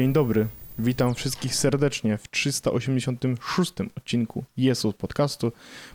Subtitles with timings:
[0.00, 0.59] Dzień dobry.
[0.82, 5.52] Witam wszystkich serdecznie w 386 odcinku Jesus Podcastu.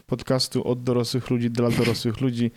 [0.07, 2.51] Podcastu od dorosłych ludzi dla dorosłych ludzi,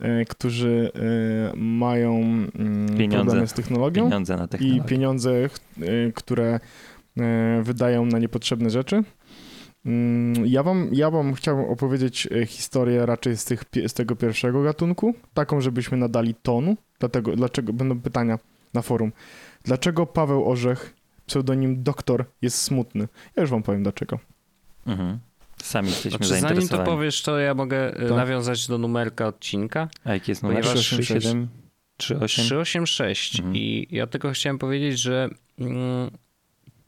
[0.00, 3.24] e, którzy e, mają mm, Pieniądze.
[3.24, 5.48] problemy z technologią Pieniądze i pieniądze, e,
[6.14, 6.60] które
[7.62, 9.02] wydają na niepotrzebne rzeczy.
[9.86, 15.14] Mm, Ja wam, ja wam chciałbym opowiedzieć historię raczej z, tych, z tego pierwszego gatunku,
[15.34, 16.76] taką, żebyśmy nadali tonu.
[16.98, 18.38] Dlatego, dlaczego będą pytania
[18.74, 19.12] na forum.
[19.64, 20.97] Dlaczego Paweł Orzech,
[21.28, 23.08] pseudonim doktor, jest smutny?
[23.36, 24.18] Ja już wam powiem dlaczego.
[24.86, 25.18] Mhm.
[25.62, 26.86] Sami jesteśmy Znaczy, zanim to zainteresowani.
[26.90, 28.16] powiesz, to ja mogę y, Tak.
[28.16, 29.88] nawiązać do numerka odcinka.
[30.04, 30.58] A jaki jest numer?
[30.62, 31.48] Ponieważ 37?
[31.96, 32.46] 38?
[32.46, 33.38] 386.
[33.38, 33.56] Mhm.
[33.56, 36.10] I ja tylko chciałem powiedzieć, że mm,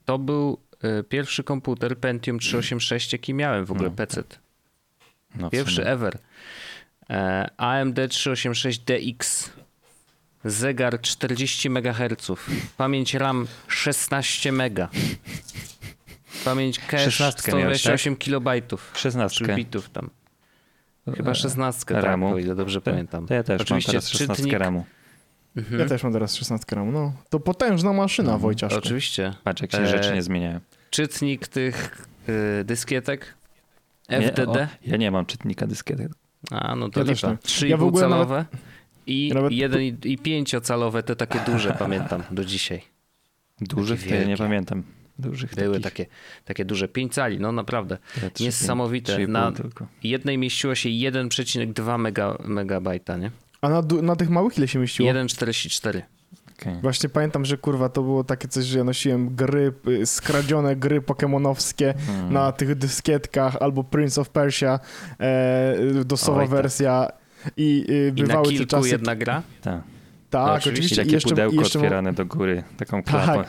[0.05, 0.58] to był
[1.00, 4.25] y, pierwszy komputer Pentium 386, jaki miałem w ogóle, No, PC.
[5.34, 6.19] No, Pierwszy ever.
[7.10, 9.48] E, AMD 386DX.
[10.44, 12.33] Zegar 40 MHz.
[12.77, 14.78] Pamięć RAM 16 MB.
[16.44, 18.92] Pamięć cache 16 miałeś, 128 kilobajtów.
[18.97, 19.44] 16.
[19.47, 20.10] Czy bitów tam.
[21.16, 22.28] Chyba 16, tak, Ramu.
[22.34, 23.27] o ile dobrze To, pamiętam.
[23.27, 24.84] to ja też Oczywiście mam teraz 16 czytnik- ramu.
[25.56, 25.80] Mhm.
[25.80, 26.92] Ja też mam teraz 16 gram.
[26.92, 28.42] No, to potężna maszyna, Mhm.
[28.42, 28.78] Wojciaszku.
[28.78, 29.34] Oczywiście.
[29.44, 30.60] Patrz, jak się E, rzeczy nie zmieniają.
[30.91, 32.06] Czytnik tych
[32.60, 33.34] y, dyskietek.
[34.08, 34.48] Nie, FDD.
[34.62, 36.08] o, ja nie mam czytnika dyskietek.
[36.50, 37.30] A, no to Ja lipa.
[37.30, 37.36] nie.
[37.36, 38.47] 3,5 Ja w ogóle nawet-
[39.06, 40.51] i nawet- 1 i- i 5
[41.03, 42.83] te takie duże pamiętam do dzisiaj.
[43.61, 44.83] Dużych to ja nie pamiętam.
[45.19, 46.06] Dużych Były takich.
[46.06, 46.06] takie,
[46.45, 47.98] takie duże 5 cali, no naprawdę.
[48.23, 49.12] Ja trzy- Niesamowite.
[49.12, 49.87] trzy i pół Na- tylko.
[50.03, 53.31] Jednej mieściło się 1,2 mega, megabajta, nie?
[53.60, 55.09] A na, na tych małych ile się mieściło?
[55.09, 56.03] 1,44.
[56.60, 56.75] Okej.
[56.83, 61.00] Właśnie pamiętam, że kurwa to było takie coś, że ja nosiłem gry, y, skradzione gry
[61.03, 62.33] pokemonowskie Hmm.
[62.33, 64.81] na tych dyskietkach, albo Prince of Persia,
[65.21, 66.50] e, dosowa Oj, tak.
[66.56, 67.09] wersja
[67.56, 68.89] i y, I na bywały te kilku czasy...
[68.89, 69.43] jedna gra?
[69.62, 69.81] Tak.
[70.31, 70.71] Tak, No, oczywiście.
[70.71, 70.97] oczywiście.
[70.97, 73.25] Takie jeszcze, pudełko jeszcze, otwierane do góry, taką Tak.
[73.25, 73.45] klapę.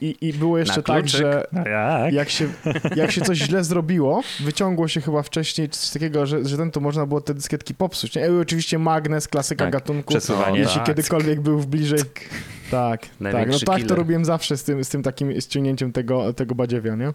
[0.00, 2.12] i, I było jeszcze tak, że No jak?
[2.12, 2.48] jak się,
[2.96, 6.80] jak się coś źle zrobiło, wyciągło się chyba wcześniej coś takiego, że, że ten to
[6.80, 8.14] można było te dyskietki popsuć.
[8.14, 8.26] Nie?
[8.26, 10.08] I oczywiście magnes, klasyka Tak, gatunku.
[10.10, 10.58] przesuwanie.
[10.58, 10.86] Jeśli Tak.
[10.86, 11.98] kiedykolwiek był w bliżej.
[11.98, 13.08] Tak, tak.
[13.20, 16.94] No Największy tak to robiłem zawsze z tym, z tym takim ściągnięciem tego, tego badziewia,
[16.96, 17.12] nie?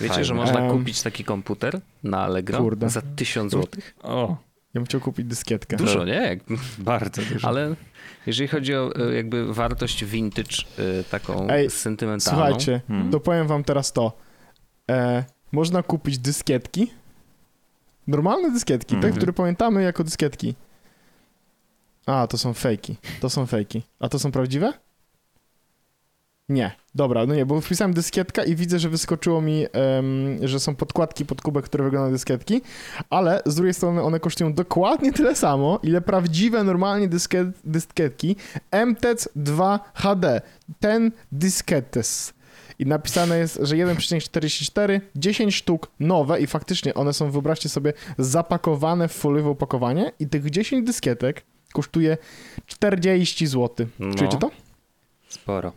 [0.00, 0.24] Wiecie, Fajne.
[0.24, 2.88] że można kupić taki komputer na Allegro Kurde.
[2.90, 3.66] za 1000 zł?
[4.02, 4.36] O,
[4.74, 5.76] Ja bym chciał kupić dyskietkę.
[5.76, 6.12] Dużo, nie?
[6.14, 6.38] Jak,
[6.78, 7.48] bardzo dużo.
[7.48, 7.74] ale
[8.26, 10.56] jeżeli chodzi o e, jakby wartość vintage,
[11.00, 12.40] e, taką Ej, sentymentalną.
[12.42, 13.10] Słuchajcie, Hmm.
[13.10, 14.12] to powiem wam teraz to.
[14.90, 16.90] E, można kupić dyskietki.
[18.06, 19.14] Normalne dyskietki, te, Mhm.
[19.14, 20.54] które pamiętamy jako dyskietki.
[22.06, 22.96] A, to są fejki.
[23.20, 23.82] To są fejki.
[24.00, 24.72] A to są prawdziwe?
[26.48, 26.72] Nie.
[26.94, 31.26] Dobra, no nie, bo wpisałem dyskietka i widzę, że wyskoczyło mi, em, że są podkładki
[31.26, 32.60] pod kubek, które wyglądają dyskietki,
[33.10, 38.36] ale z drugiej strony one kosztują dokładnie tyle samo, ile prawdziwe, normalnie dysket, dyskietki
[38.86, 40.40] MTEC 2 HD.
[40.80, 42.32] Ten dysketes.
[42.78, 49.08] I napisane jest, że 1,44, 10 sztuk nowe i faktycznie one są, wyobraźcie sobie, zapakowane
[49.08, 51.42] w foliowe opakowanie i tych 10 dyskietek
[51.72, 52.16] kosztuje
[52.66, 53.86] 40 zł.
[53.98, 54.14] No.
[54.14, 54.50] Czujecie to?
[55.28, 55.72] Sporo.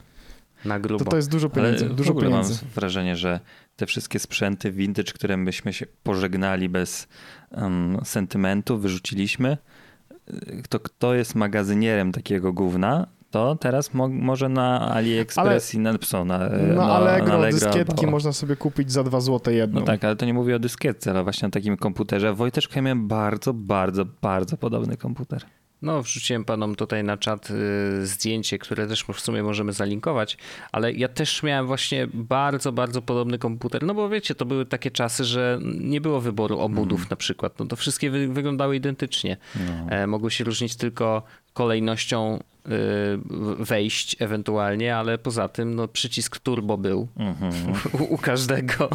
[0.66, 1.04] Na grubo.
[1.06, 1.90] To to jest dużo Ale pieniędzy.
[1.90, 2.54] w Dużo ogóle pieniędzy.
[2.66, 3.40] mam wrażenie, że
[3.76, 7.08] te wszystkie sprzęty vintage, które byśmy się pożegnali bez
[7.52, 9.58] um, sentymentu, wyrzuciliśmy,
[10.34, 15.98] y, to kto jest magazynierem takiego gówna, to teraz mo może na AliExpress i na,
[15.98, 19.54] co, na, No na Allegro, na Allegro dyskietki albo- można sobie kupić za 2 zł
[19.54, 19.80] jedną.
[19.80, 22.34] No tak, ale to nie mówię o dyskietce, ale właśnie na takim komputerze.
[22.34, 25.42] Wojteczka ja miałem bardzo, bardzo, bardzo podobny komputer.
[25.82, 30.38] No, wrzuciłem panom tutaj na czat y, zdjęcie, które też w sumie możemy zalinkować,
[30.72, 34.92] ale ja też miałem właśnie bardzo, bardzo podobny komputer, no bo wiecie, to były takie
[34.92, 39.38] czasy, że nie było wyboru obudów na przykład, no to wszystkie wy wyglądały identycznie.
[39.56, 39.90] No.
[39.90, 41.24] E, mogły się różnić tylko
[41.54, 42.72] kolejnością y,
[43.60, 47.54] wejść ewentualnie, ale poza tym no, przycisk turbo był Mhm.
[48.00, 48.90] u, u każdego.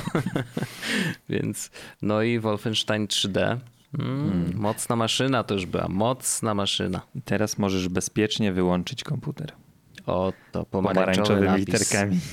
[1.28, 1.70] Więc
[2.02, 3.58] no i Wolfenstein 3D.
[3.98, 7.00] Mm, Mocna maszyna to już była, mocna maszyna.
[7.14, 9.52] I teraz możesz bezpiecznie wyłączyć komputer.
[10.06, 11.66] O, to pomarańczowy Pomarańczowymi napis.
[11.66, 12.20] literkami.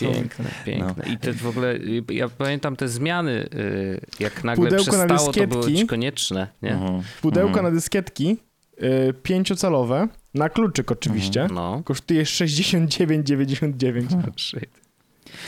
[0.00, 1.04] Piękne, piękne.
[1.12, 1.78] I te w ogóle,
[2.10, 5.80] ja pamiętam te zmiany, y, jak nagle Pudełko na przestało, to było dyskietki.
[5.82, 6.72] ci konieczne, nie?
[6.72, 7.02] Mhm.
[7.22, 7.64] Pudełko Mhm.
[7.66, 8.36] na dyskietki
[8.82, 11.82] y, pięciocalowe, na kluczyk oczywiście, No.
[11.84, 14.70] kosztuje 69,99.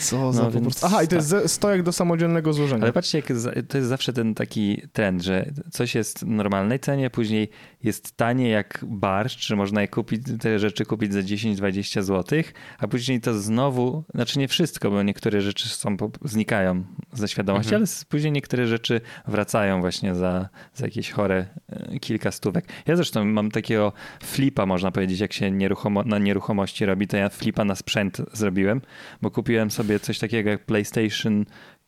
[0.00, 0.86] Co za No po prostu...
[0.86, 2.82] Aha, i to jest ze- stojak do samodzielnego złożenia.
[2.82, 3.22] Ale patrzcie,
[3.68, 7.50] to jest zawsze ten taki trend, że coś jest w normalnej cenie, później
[7.82, 12.42] jest tanie jak barszcz, że można je kupić, te rzeczy kupić za 10-20 zł,
[12.78, 17.82] a później to znowu, znaczy nie wszystko, bo niektóre rzeczy są, znikają ze świadomości, Mhm.
[17.82, 22.64] ale później niektóre rzeczy wracają właśnie za, za jakieś chore e, kilka stówek.
[22.86, 23.92] Ja zresztą mam takiego
[24.22, 28.80] flipa, można powiedzieć, jak się nieruchomo, na nieruchomości robi, to ja flipa na sprzęt zrobiłem,
[29.22, 31.44] bo kupiłem sobie coś takiego jak PlayStation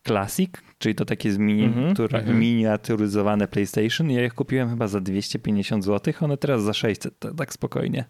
[0.07, 2.39] Classic, czyli to takie Mhm, tura- mhm.
[2.39, 4.11] miniaturyzowane PlayStation.
[4.11, 8.05] Ja je kupiłem chyba za 250 zł, one teraz za 600, to tak spokojnie.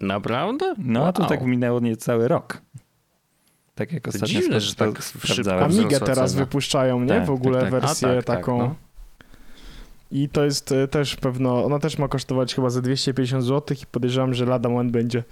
[0.00, 0.74] Naprawdę?
[0.78, 1.28] No a to Wow.
[1.28, 2.62] tak minęło niecały rok.
[3.74, 6.44] Tak jak ostatnio dziwne, że tak szybko Amigę teraz cena.
[6.44, 7.08] wypuszczają, nie?
[7.08, 7.80] Tak, w ogóle tak, tak.
[7.80, 8.58] wersję A, tak, tak, taką.
[8.58, 8.74] no.
[10.12, 13.86] I to jest e, też pewno, ona też ma kosztować chyba za 250 zł i
[13.86, 15.24] podejrzewam, że lada moment będzie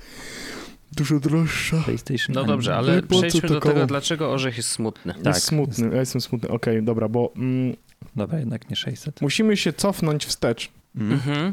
[0.95, 1.77] dużo droższa.
[1.85, 2.35] PlayStation.
[2.35, 3.87] No dobrze, No ale i po przejdźmy to do tego, koło?
[3.87, 5.15] dlaczego orzech jest smutny.
[5.15, 5.27] Tak.
[5.27, 6.49] jest smutny, ja jestem smutny.
[6.49, 7.77] Okej, dobra, bo mm,
[8.17, 9.21] Dobra, jednak nie 600.
[9.21, 11.13] musimy się cofnąć wstecz Mm.
[11.13, 11.53] Mhm.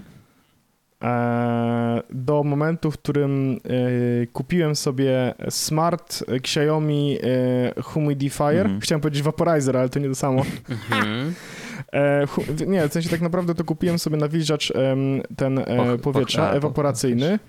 [1.03, 3.59] e, do momentu, w którym
[4.23, 7.17] e, kupiłem sobie smart Xiaomi
[7.77, 8.57] e, Humidifier.
[8.65, 8.79] Mhm.
[8.81, 10.45] Chciałem powiedzieć vaporizer, ale to nie to samo.
[10.69, 11.33] Mhm.
[11.93, 16.49] E, hu, nie, w sensie tak naprawdę to kupiłem sobie nawilżacz em, ten e, powietrza
[16.49, 17.39] och, ewaporacyjny,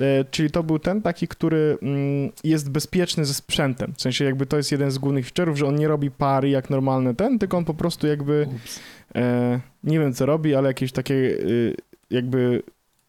[0.00, 3.92] e, czyli to był ten taki, który mm, jest bezpieczny ze sprzętem.
[3.96, 6.70] W sensie jakby to jest jeden z głównych feature'ów, że on nie robi pary jak
[6.70, 8.48] normalny ten, tylko on po prostu jakby
[9.14, 11.74] e, nie wiem co robi, ale jakieś takie y,
[12.10, 12.62] jakby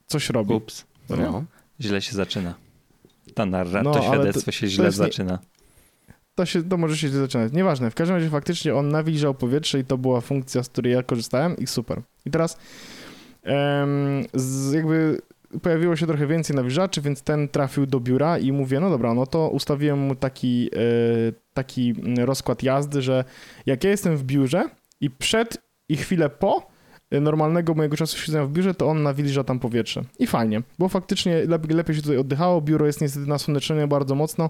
[0.07, 0.53] coś robi.
[0.53, 0.85] Ups.
[1.09, 1.15] No?
[1.17, 1.43] No.
[1.81, 2.53] Źle się zaczyna.
[3.33, 5.39] Ta narra, No, to świadectwo to- się to źle nie- zaczyna.
[6.39, 7.53] To, się, to może się zaczynać.
[7.53, 11.03] Nieważne, w każdym razie faktycznie on nawilżał powietrze i to była funkcja, z której ja
[11.03, 12.01] korzystałem i super.
[12.25, 12.57] I teraz
[13.43, 15.21] em, z, jakby
[15.61, 19.25] pojawiło się trochę więcej nawilżaczy, więc ten trafił do biura i mówię, no dobra, no
[19.25, 20.79] to ustawiłem mu taki, e,
[21.53, 23.23] taki rozkład jazdy, że
[23.65, 24.63] jak ja jestem w biurze
[25.01, 25.57] i przed
[25.89, 26.67] i chwilę po
[27.11, 30.01] e, normalnego mojego czasu siedzenia w biurze, to on nawilża tam powietrze.
[30.19, 34.49] I fajnie, bo faktycznie lepiej, lepiej się tutaj oddychało, biuro jest niestety nasłonecznione bardzo mocno,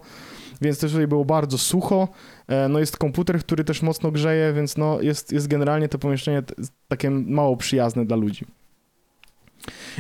[0.62, 2.08] więc też tutaj było bardzo sucho.
[2.48, 6.44] E, No jest komputer, który też mocno grzeje, więc no jest, jest generalnie to pomieszczenie
[6.88, 8.46] takie mało przyjazne dla ludzi.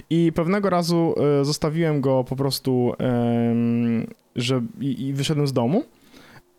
[0.09, 2.93] I pewnego razu e, zostawiłem go po prostu,
[4.35, 5.83] że i, i wyszedłem z domu.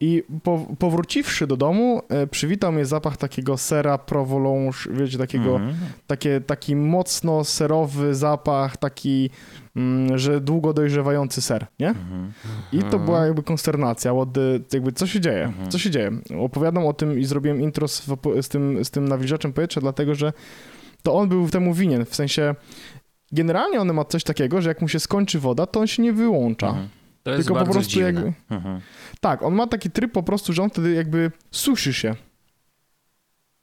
[0.02, 5.74] I po, powróciwszy do domu, e, przywitał mnie zapach takiego sera provolone, wiecie, takiego Mhm.
[6.06, 9.30] takie, taki mocno serowy zapach, taki,
[9.76, 11.88] mm, że długo dojrzewający ser, nie?
[11.88, 12.32] Mhm.
[12.72, 14.28] I to była jakby konsternacja, od,
[14.72, 15.70] jakby co się dzieje, Mhm.
[15.70, 16.10] co się dzieje.
[16.40, 18.06] Opowiadam o tym i zrobiłem intro z,
[18.40, 20.32] z, tym, z tym nawilżaczem powietrza, dlatego że
[21.02, 22.54] to on był temu winien, w sensie
[23.32, 26.12] generalnie on ma coś takiego, że jak mu się skończy woda, to on się nie
[26.12, 26.74] wyłącza.
[27.22, 28.06] To jest Tylko po prostu dziwne.
[28.06, 28.32] jakby...
[28.50, 28.80] Mhm.
[29.20, 32.14] Tak, on ma taki tryb po prostu, że on wtedy jakby suszy się.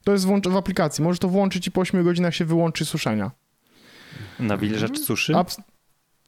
[0.04, 1.04] To jest włącz- w aplikacji.
[1.04, 3.32] Możesz to włączyć i po 8 godzinach się wyłączy suszenia.
[4.40, 5.34] Nawilżacz suszy?
[5.34, 5.62] Abs-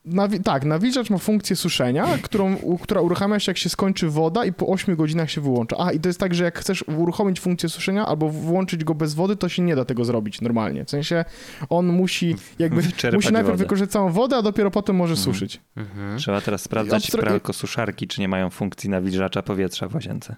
[0.05, 4.45] nawi- tak, nawilżacz ma funkcję suszenia, którą, u, która uruchamia się jak się skończy woda
[4.45, 5.75] i po 8 godzinach się wyłącza.
[5.79, 9.13] A, i to jest tak, że jak chcesz uruchomić funkcję suszenia albo włączyć go bez
[9.13, 10.85] wody, to się nie da tego zrobić normalnie.
[10.85, 11.25] W sensie
[11.69, 12.81] on musi jakby,
[13.13, 13.57] musi najpierw wodę.
[13.57, 15.25] wykorzystać całą wodę, a dopiero potem może Mhm.
[15.25, 15.61] suszyć.
[15.75, 16.17] Mhm.
[16.17, 20.35] Trzeba teraz sprawdzać Abstra- pralko suszarki, czy nie mają funkcji nawilżacza powietrza w łazience.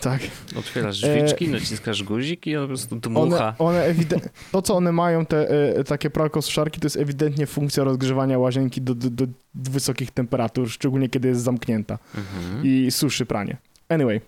[0.00, 0.20] Tak.
[0.58, 3.54] Otwierasz E, drzwiczki, naciskasz guzik i on po prostu One, dmucha.
[3.58, 8.38] one ewide- to, co one mają, te e, takie pralkosuszarki, to jest ewidentnie funkcja rozgrzewania
[8.38, 11.98] łazienki do, do, do wysokich temperatur, szczególnie kiedy jest zamknięta.
[12.14, 12.66] Mhm.
[12.66, 13.56] i suszy pranie.
[13.88, 14.20] Anyway.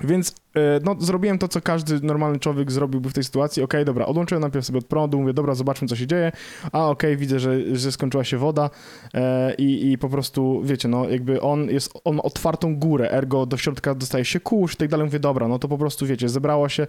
[0.00, 3.62] Więc e, no, zrobiłem to, co każdy normalny człowiek zrobiłby w tej sytuacji.
[3.62, 6.32] Okej, dobra, odłączyłem najpierw sobie od prądu, mówię, dobra, zobaczmy, co się dzieje.
[6.72, 8.70] A okej, widzę, że, że skończyła się woda
[9.14, 13.46] e, i, i po prostu, wiecie, no jakby on jest, on ma otwartą górę, ergo
[13.46, 15.06] do środka dostaje się kurz i tak dalej.
[15.06, 16.86] Mówię, dobra, no to po prostu, wiecie, zebrało się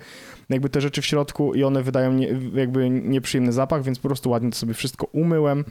[0.49, 4.29] jakby te rzeczy w środku i one wydają nie, jakby nieprzyjemny zapach, więc po prostu
[4.29, 5.65] ładnie to sobie wszystko umyłem.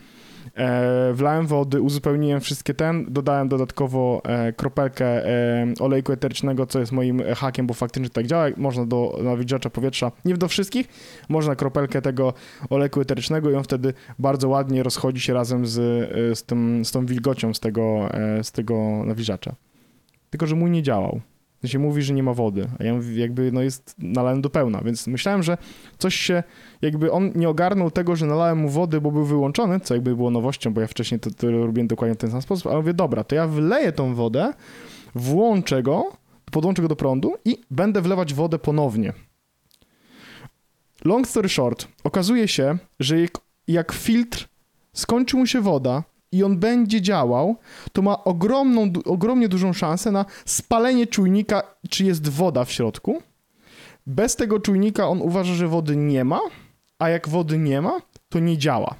[0.57, 6.93] E, wlałem wody, uzupełniłem wszystkie ten, dodałem dodatkowo e, kropelkę e, olejku eterycznego, co jest
[6.93, 8.47] moim hakiem, bo faktycznie tak działa.
[8.57, 10.89] Można do nawilżacza powietrza, nie do wszystkich,
[11.29, 12.35] można kropelkę tego
[12.71, 16.91] olejku eterycznego i on wtedy bardzo ładnie rozchodzi się razem z, e, z, tym, z
[16.91, 19.55] tą wilgocią z tego, e, z tego nawilżacza.
[20.31, 21.21] Tylko, że mój nie działał.
[21.64, 24.80] Sensie mówi, że nie ma wody, a ja mówię, jakby no jest nalałem do pełna,
[24.85, 25.59] więc myślałem, że
[25.99, 26.42] coś się
[26.83, 30.30] jakby on nie ogarnął tego, że nalałem mu wody, bo był wyłączony, co jakby było
[30.30, 33.25] nowością, bo ja wcześniej to, to robiłem dokładnie w ten sam sposób, ale mówię, dobra,
[33.25, 34.52] to ja wleję tą wodę,
[35.14, 36.12] włączę go,
[36.52, 39.12] podłączę go do prądu i będę wlewać wodę ponownie.
[41.04, 44.49] Long story short, okazuje się, że jak, jak filtr
[44.92, 46.02] skończy mu się woda
[46.35, 47.57] i on będzie działał,
[47.93, 53.23] to ma ogromną, ogromnie dużą szansę na spalenie czujnika, czy jest woda w środku.
[54.07, 56.41] Bez tego czujnika on uważa, że wody nie ma,
[56.99, 58.95] a jak wody nie ma, to nie działa.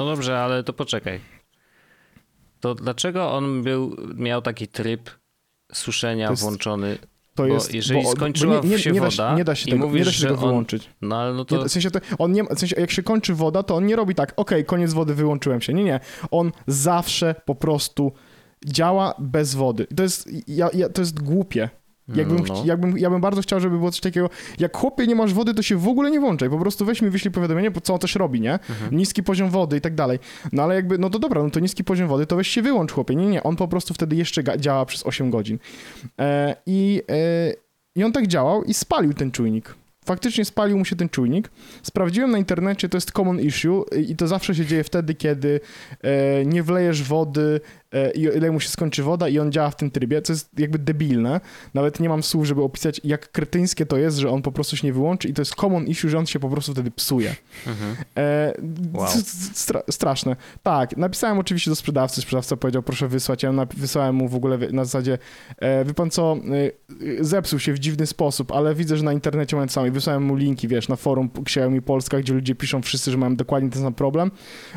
[0.00, 1.20] No dobrze, ale to poczekaj.
[2.60, 5.10] To dlaczego on był, miał taki tryb
[5.72, 6.98] suszenia jest- włączony?
[7.38, 9.64] To Bo jest, jeżeli bo, skończyła nie, nie, się nie da woda nie da się
[9.64, 10.88] tego, nie mówisz, da się tego on- wyłączyć.
[11.02, 11.56] No ale no to...
[11.56, 13.96] Nie, w sensie, to, on nie, w sensie, jak się kończy woda, to on nie
[13.96, 15.74] robi tak, okej, koniec wody, wyłączyłem się.
[15.74, 16.00] Nie, nie.
[16.30, 18.12] On zawsze po prostu
[18.66, 19.86] działa bez wody.
[19.96, 21.68] To jest, ja, ja, to jest głupie.
[22.14, 22.44] Jakbym, no.
[22.44, 25.54] chci- jakbym, ja bym bardzo chciał, żeby było coś takiego, jak chłopie nie masz wody,
[25.54, 28.14] to się w ogóle nie włączaj, po prostu weź mi wyślij powiadomienie, co on też
[28.14, 28.52] robi, nie?
[28.52, 28.96] Mhm.
[28.96, 30.18] Niski poziom wody i tak dalej.
[30.52, 32.92] No ale jakby, no to dobra, no to niski poziom wody, to weź się wyłącz
[32.92, 33.16] chłopie.
[33.16, 35.58] Nie, nie, on po prostu wtedy jeszcze działa przez 8 godzin.
[36.20, 37.52] E, i, e,
[37.94, 39.74] I on tak działał i spalił ten czujnik.
[40.08, 41.50] Faktycznie spalił mu się ten czujnik.
[41.82, 45.60] Sprawdziłem na internecie, to jest common issue i to zawsze się dzieje wtedy, kiedy
[46.02, 47.60] e, nie wlejesz wody
[48.14, 50.78] i ile mu się skończy woda i on działa w tym trybie, co jest jakby
[50.78, 51.40] debilne.
[51.74, 54.86] Nawet nie mam słów, żeby opisać, jak kretyńskie to jest, że on po prostu się
[54.86, 57.34] nie wyłączy i to jest common issue, że on się po prostu wtedy psuje.
[57.66, 57.96] Mhm.
[58.18, 58.52] E,
[58.92, 59.08] Wow.
[59.54, 60.36] stra straszne.
[60.62, 64.84] Tak, napisałem oczywiście do sprzedawcy, sprzedawca powiedział, proszę wysłać, ja wysłałem mu w ogóle na
[64.84, 65.18] zasadzie,
[65.58, 66.36] e, wie pan co,
[67.20, 69.90] e, zepsuł się w dziwny sposób, ale widzę, że na internecie mają to samo i
[69.90, 73.70] wysłałem mu linki, wiesz, na forum Xiaomi Polska, gdzie ludzie piszą wszyscy, że mają dokładnie
[73.70, 74.30] ten sam problem.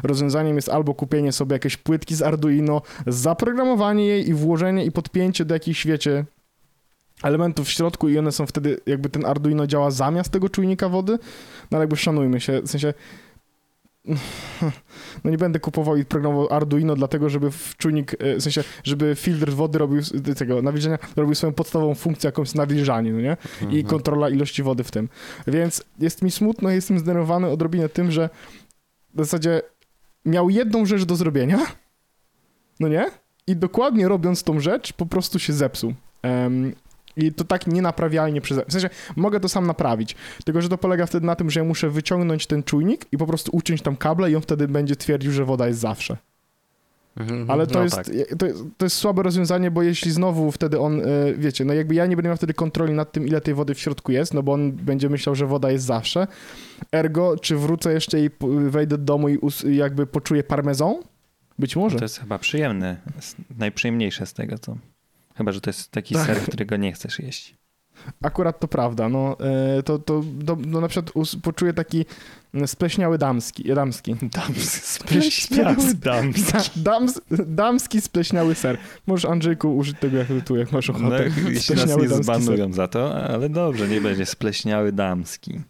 [0.04, 5.46] Rozwiązaniem jest albo kupienie sobie jakiejś płytki z Arduino, zaprogramowanie jej i włożenie i podpięcie
[5.46, 6.26] do jakichś, wiecie,
[7.24, 11.12] elementów w środku i one są wtedy, jakby ten Arduino działa zamiast tego czujnika wody,
[11.72, 12.94] no ale jakby szanujmy się, w sensie
[15.24, 19.16] no nie będę kupował i programował Arduino dlatego, żeby w czujnik, e, w sensie, żeby
[19.16, 23.38] filtr wody robił, s- tego nawilżenia, robił swoją podstawową funkcję jakąś nawilżanie, no nie?
[23.62, 23.84] I Mhm.
[23.86, 25.10] kontrola ilości wody w tym.
[25.48, 28.30] Więc jest mi smutno, jestem zdenerwowany odrobinę tym, że
[29.14, 29.62] w zasadzie
[30.26, 31.60] miał jedną rzecz do zrobienia,
[32.82, 33.06] no nie?
[33.48, 35.94] I dokładnie robiąc tą rzecz, po prostu się zepsuł.
[36.22, 36.74] Em,
[37.18, 38.60] I to tak nienaprawialnie przez...
[38.68, 41.64] W sensie, mogę to sam naprawić, tylko że to polega wtedy na tym, że ja
[41.64, 45.32] muszę wyciągnąć ten czujnik i po prostu uciąć tam kable i on wtedy będzie twierdził,
[45.32, 46.18] że woda jest zawsze.
[47.18, 47.52] Mhm.
[47.52, 48.06] Ale to, No jest, tak.
[48.40, 51.04] to, jest, to jest słabe rozwiązanie, bo jeśli znowu wtedy on, e,
[51.38, 53.80] wiecie, no jakby ja nie będę miał wtedy kontroli nad tym, ile tej wody w
[53.80, 56.28] środku jest, no bo on będzie myślał, że woda jest zawsze.
[56.92, 58.30] Ergo, czy wrócę jeszcze i
[58.70, 59.40] wejdę do domu i
[59.72, 60.96] jakby poczuję parmezan?
[61.62, 61.98] Być może.
[61.98, 62.98] To jest chyba przyjemne,
[63.58, 64.78] najprzyjemniejsze z tego, co...
[65.36, 66.26] Chyba, że to jest taki Tak.
[66.26, 67.56] ser, którego nie chcesz jeść.
[68.24, 71.14] Akurat to prawda, no e, to, to, to no na przykład
[71.44, 72.06] poczuję taki
[72.54, 74.16] mm, spleśniały damski, damski.
[74.96, 76.44] Spleśniały damski.
[76.52, 78.78] Da, dams, damski spleśniały ser.
[79.08, 81.30] Możesz Andrzejku użyć tego jak tu, jak masz No, ochotę.
[81.50, 82.24] jeśli nas nie damski ser.
[82.24, 85.62] zbanują za to, ale dobrze, nie będzie spleśniały damski.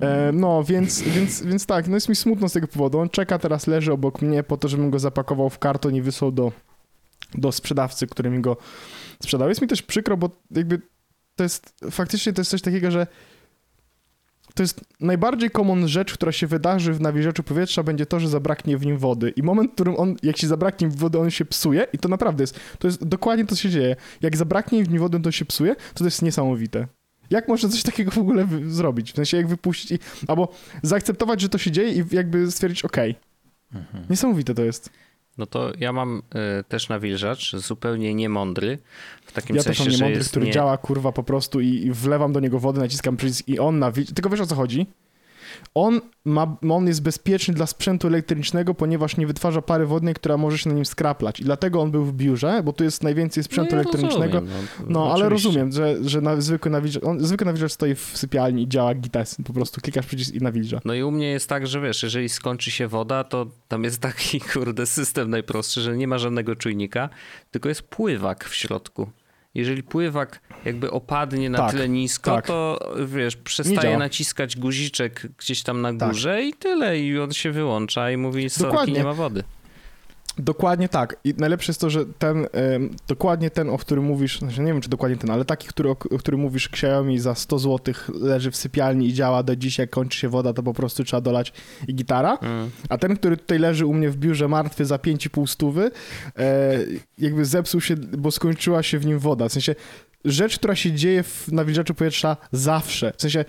[0.00, 2.98] E, no, więc, więc, więc tak, no jest mi smutno z tego powodu.
[2.98, 6.32] On czeka, teraz leży obok mnie po to, żebym go zapakował w karton i wysłał
[6.32, 6.52] do,
[7.34, 8.56] do sprzedawcy, który mi go
[9.22, 9.48] sprzedał.
[9.48, 10.80] Jest mi też przykro, bo jakby
[11.36, 13.06] to jest, faktycznie to jest coś takiego, że
[14.54, 18.78] to jest najbardziej common rzecz, która się wydarzy w nawilżaczu powietrza, będzie to, że zabraknie
[18.78, 19.30] w nim wody.
[19.30, 22.42] I moment, w którym on, jak się zabraknie wody, on się psuje i to naprawdę
[22.42, 23.96] jest, to jest dokładnie to, co się dzieje.
[24.22, 26.86] Jak zabraknie w nim wody, to się psuje, to to jest niesamowite.
[27.30, 29.12] Jak można coś takiego w ogóle zrobić?
[29.12, 30.48] W sensie jak wypuścić, i, albo
[30.82, 33.14] zaakceptować, że to się dzieje i jakby stwierdzić, okej.
[33.74, 34.04] Mhm.
[34.10, 34.90] Niesamowite to jest.
[35.38, 36.22] No to ja mam
[36.60, 38.78] y, też nawilżacz, zupełnie niemądry,
[39.26, 40.52] w takim Ja sensie, też mam że niemądry, jest który nie...
[40.52, 44.14] działa kurwa po prostu i, i wlewam do niego wodę, naciskam przycisk i on nawilży.
[44.14, 44.86] Tylko wiesz o co chodzi?
[45.74, 50.58] On, ma, on jest bezpieczny dla sprzętu elektrycznego, ponieważ nie wytwarza pary wodnej, która może
[50.58, 51.40] się na nim skraplać.
[51.40, 54.40] I dlatego on był w biurze, bo tu jest najwięcej sprzętu No ja elektronicznego.
[54.40, 55.48] rozumiem, No, ale oczywiście.
[55.48, 59.36] rozumiem, że, że na, zwykły, nawilżacz, on, zwykły nawilżacz stoi w sypialni i działa gites.
[59.44, 60.80] Po prostu klikasz przycisk i nawilża.
[60.84, 64.00] No i u mnie jest tak, że wiesz, jeżeli skończy się woda, to tam jest
[64.08, 67.08] taki kurde system najprostszy, że nie ma żadnego czujnika,
[67.50, 69.10] tylko jest pływak w środku.
[69.56, 72.46] Jeżeli pływak jakby opadnie na Tak, tyle nisko, tak.
[72.46, 76.08] to wiesz, przestaje naciskać guziczek gdzieś tam na Tak.
[76.08, 76.98] górze i tyle.
[76.98, 78.94] I on się wyłącza i mówi, sorki, Dokładnie.
[78.94, 79.42] nie ma wody.
[80.38, 81.16] Dokładnie tak.
[81.24, 82.46] I najlepsze jest to, że ten,
[83.08, 85.92] dokładnie ten, o którym mówisz, znaczy nie wiem, czy dokładnie ten, ale taki, który, o,
[85.92, 89.90] o którym mówisz, Xiaomi za 100 zł leży w sypialni i działa do dzisiaj, jak
[89.90, 91.52] kończy się woda, to po prostu trzeba dolać
[91.88, 92.38] i gitara.
[92.42, 92.70] Mm.
[92.88, 95.90] A ten, który tutaj leży u mnie w biurze martwy za 5,5 stówy,
[96.38, 96.78] e,
[97.18, 99.48] jakby zepsuł się, bo skończyła się w nim woda.
[99.48, 99.74] W sensie
[100.24, 103.12] rzecz, która się dzieje w nawilżaczu powietrza zawsze.
[103.16, 103.44] W sensie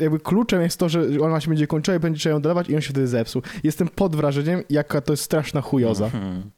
[0.00, 2.74] jakby kluczem jest to, że ona się będzie kończyła i będzie trzeba ją dolewać i
[2.74, 3.42] on się wtedy zepsuł.
[3.64, 6.04] Jestem pod wrażeniem, jaka to jest straszna chujoza.
[6.04, 6.50] Mhm.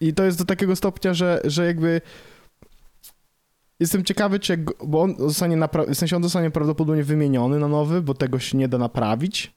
[0.00, 2.00] I to jest do takiego stopnia, że, że jakby
[3.80, 7.68] jestem ciekawy, czy jak, bo on zostanie, napra- w sensie on zostanie prawdopodobnie wymieniony na
[7.68, 9.52] nowy, bo tego się nie da naprawić.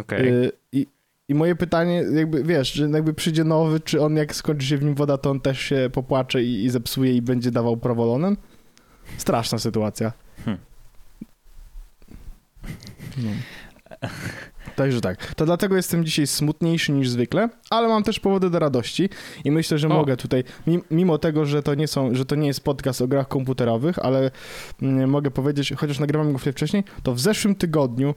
[0.00, 0.28] Okej.
[0.28, 0.86] Y, I
[1.28, 4.82] I moje pytanie, jakby wiesz, że jakby przyjdzie nowy, czy on jak skończy się w
[4.82, 8.36] nim woda, to on też się popłacze i, i zepsuje i będzie dawał prawolonem?
[9.16, 10.12] Straszna sytuacja.
[10.44, 10.62] Hmm.
[13.16, 13.30] No.
[14.76, 15.34] Także tak.
[15.34, 19.08] To dlatego jestem dzisiaj smutniejszy niż zwykle, ale mam też powody do radości
[19.44, 19.90] i myślę, że O.
[19.90, 23.08] mogę tutaj, mi- mimo tego, że to nie są, że to nie jest podcast o
[23.08, 24.30] grach komputerowych, ale
[24.82, 28.14] mm, mogę powiedzieć, chociaż nagrywam go wcześniej, to w zeszłym tygodniu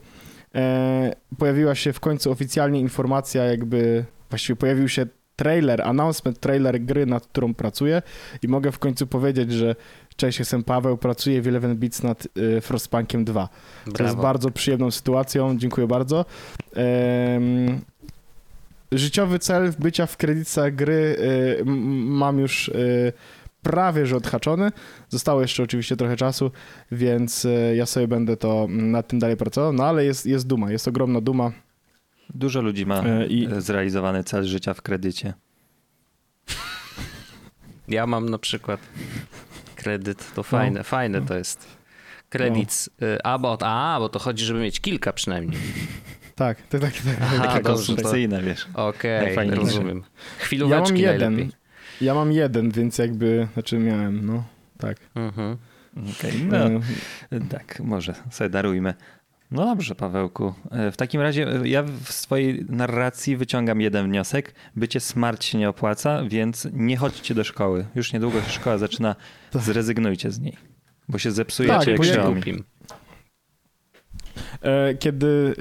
[0.54, 5.06] e, pojawiła się w końcu oficjalnie informacja, jakby właściwie pojawił się
[5.36, 8.02] trailer, announcement trailer gry, nad którą pracuję
[8.42, 9.76] i mogę w końcu powiedzieć, że
[10.16, 13.48] cześć, jestem Paweł, pracuję w Eleven Beats nad y, Frostpunkiem 2.
[13.84, 14.22] To jest Brawo.
[14.22, 16.24] bardzo przyjemną sytuacją, dziękuję bardzo.
[18.92, 21.16] Życiowy cel bycia w kredytach gry
[21.60, 23.12] y, mam już y,
[23.62, 24.70] prawie że odhaczony.
[25.08, 26.50] Zostało jeszcze oczywiście trochę czasu,
[26.92, 30.88] więc ja sobie będę to nad tym dalej pracował, no ale jest, jest duma, jest
[30.88, 31.52] ogromna duma.
[32.34, 35.34] Dużo ludzi ma E, i- e, zrealizowany cel życia w kredycie.
[37.88, 38.80] Ja mam na przykład
[39.88, 40.84] kredyt, to fajne, No.
[40.84, 41.66] fajne to jest.
[42.28, 45.60] Kredyt, y, a bo, a, bo to chodzi, żeby mieć kilka przynajmniej.
[46.34, 47.16] Tak, to tak, tak.
[47.22, 48.66] Aha, Takie to- konstrukcyjne, wiesz.
[48.74, 49.60] Okej, Najfajniejsze.
[49.64, 49.98] rozumiem.
[49.98, 51.32] Ja Chwilóweczki mam jeden.
[51.34, 51.56] najlepiej.
[52.00, 54.44] Ja mam jeden, więc jakby, znaczy miałem, no,
[54.78, 54.96] tak.
[55.14, 55.56] Mhm.
[56.18, 56.56] Okej, no,
[57.30, 58.94] E, tak, może sobie darujmy.
[59.50, 60.54] No dobrze, Pawełku.
[60.70, 64.54] E, W takim razie e, ja w swojej narracji wyciągam jeden wniosek.
[64.76, 67.86] Bycie smart się nie opłaca, więc nie chodźcie do szkoły.
[67.94, 69.16] Już niedługo się szkoła zaczyna,
[69.58, 70.56] zrezygnujcie z niej.
[71.08, 72.64] Bo się zepsujecie Tak, jak Xiaomi.
[74.62, 75.54] E, kiedy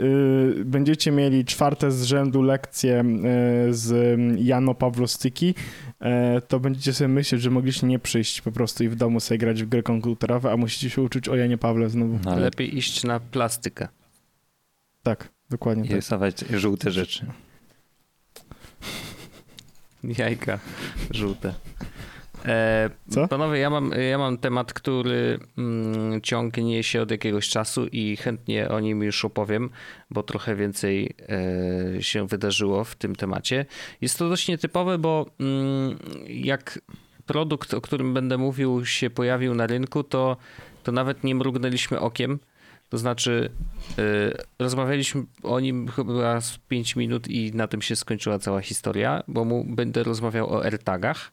[0.61, 3.03] y, będziecie mieli czwarte z rzędu lekcje
[3.69, 5.55] y, z Jano Pawlostyki,
[5.99, 9.37] e, to będziecie sobie myśleć, że mogliście nie przyjść po prostu i w domu sobie
[9.37, 12.19] grać w gry komputerowe, a musicie się uczyć o Janie Pawle znowu.
[12.25, 13.87] No, ale Lepiej iść na plastykę.
[15.03, 15.95] Tak, dokładnie i tak.
[15.95, 17.25] rysować żółte rzeczy.
[20.03, 20.59] Jajka
[21.11, 21.53] żółte.
[22.45, 23.27] E, Co?
[23.27, 28.69] Panowie, ja mam, ja mam temat, który mm, ciągnie się od jakiegoś czasu i chętnie
[28.69, 29.69] o nim już opowiem,
[30.09, 31.15] bo trochę więcej
[31.97, 33.65] e, się wydarzyło w tym temacie.
[34.01, 36.79] Jest to dość nietypowe, bo mm, jak
[37.25, 40.37] produkt, o którym będę mówił, się pojawił na rynku, to,
[40.83, 42.39] to nawet nie mrugnęliśmy okiem.
[42.93, 43.49] To znaczy,
[43.99, 49.23] y, rozmawialiśmy o nim chyba z 5 minut i na tym się skończyła cała historia,
[49.27, 51.31] bo mu będę rozmawiał o AirTagach.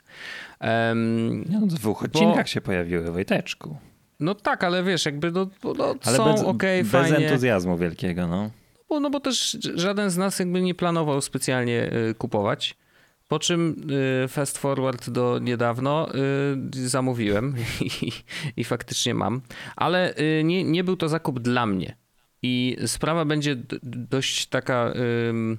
[0.61, 3.77] Em, No, w dwóch odcinkach się pojawiły, Wojteczku.
[4.21, 5.47] no tak, ale wiesz, jakby no,
[5.79, 7.17] no Ale są bez, okej, bez fajnie.
[7.29, 8.51] entuzjazmu wielkiego, no.
[8.89, 12.77] Bo, no bo też żaden z nas jakby nie planował specjalnie y, kupować.
[13.31, 13.77] Po czym
[14.25, 16.09] y, fast forward do niedawno
[16.75, 18.13] y, zamówiłem i,
[18.57, 19.41] i faktycznie mam.
[19.77, 21.97] Ale y, nie, nie był to zakup dla mnie.
[22.43, 24.93] I sprawa będzie dość taka,
[25.29, 25.59] ym,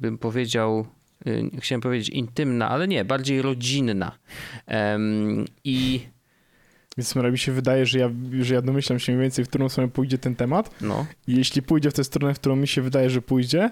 [0.00, 0.86] bym powiedział,
[1.58, 4.18] chciałem powiedzieć intymna, ale nie, bardziej rodzinna.
[5.64, 6.00] I
[6.96, 9.90] Więc mi się wydaje, że ja, że ja domyślam się mniej więcej, w którą stronę
[9.90, 13.10] pójdzie ten temat no, i jeśli pójdzie w tę stronę, w którą mi się wydaje,
[13.10, 13.70] że pójdzie,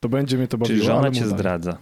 [0.00, 0.76] to będzie mnie to bawiło.
[0.78, 1.78] Czyli żona cię zdradza.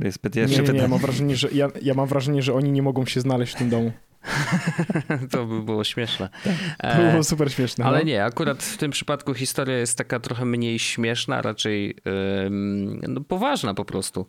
[0.00, 2.54] To jest Nie, pierwsze nie, nie, ja mam wrażenie, że, ja, ja mam wrażenie, że
[2.54, 3.92] oni nie mogą się znaleźć w tym domu.
[5.32, 6.28] to by było śmieszne.
[6.78, 7.84] To E, było super śmieszne.
[7.84, 8.04] Ale no.
[8.04, 11.96] nie, akurat w tym przypadku historia jest taka trochę mniej śmieszna, raczej
[12.46, 14.26] ym, no, poważna po prostu.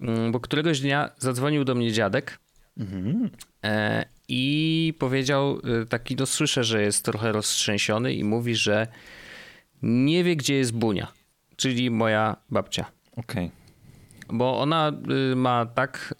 [0.00, 2.38] Ym, Bo któregoś dnia zadzwonił do mnie dziadek
[2.78, 3.30] Mhm.
[3.64, 8.86] e, i powiedział y, taki, no słyszę, że jest trochę roztrzęsiony i mówi, że
[9.82, 11.12] nie wie, gdzie jest Bunia,
[11.56, 12.84] czyli moja babcia.
[13.16, 13.50] Okej.
[14.32, 14.92] Bo ona
[15.32, 16.14] y, ma tak,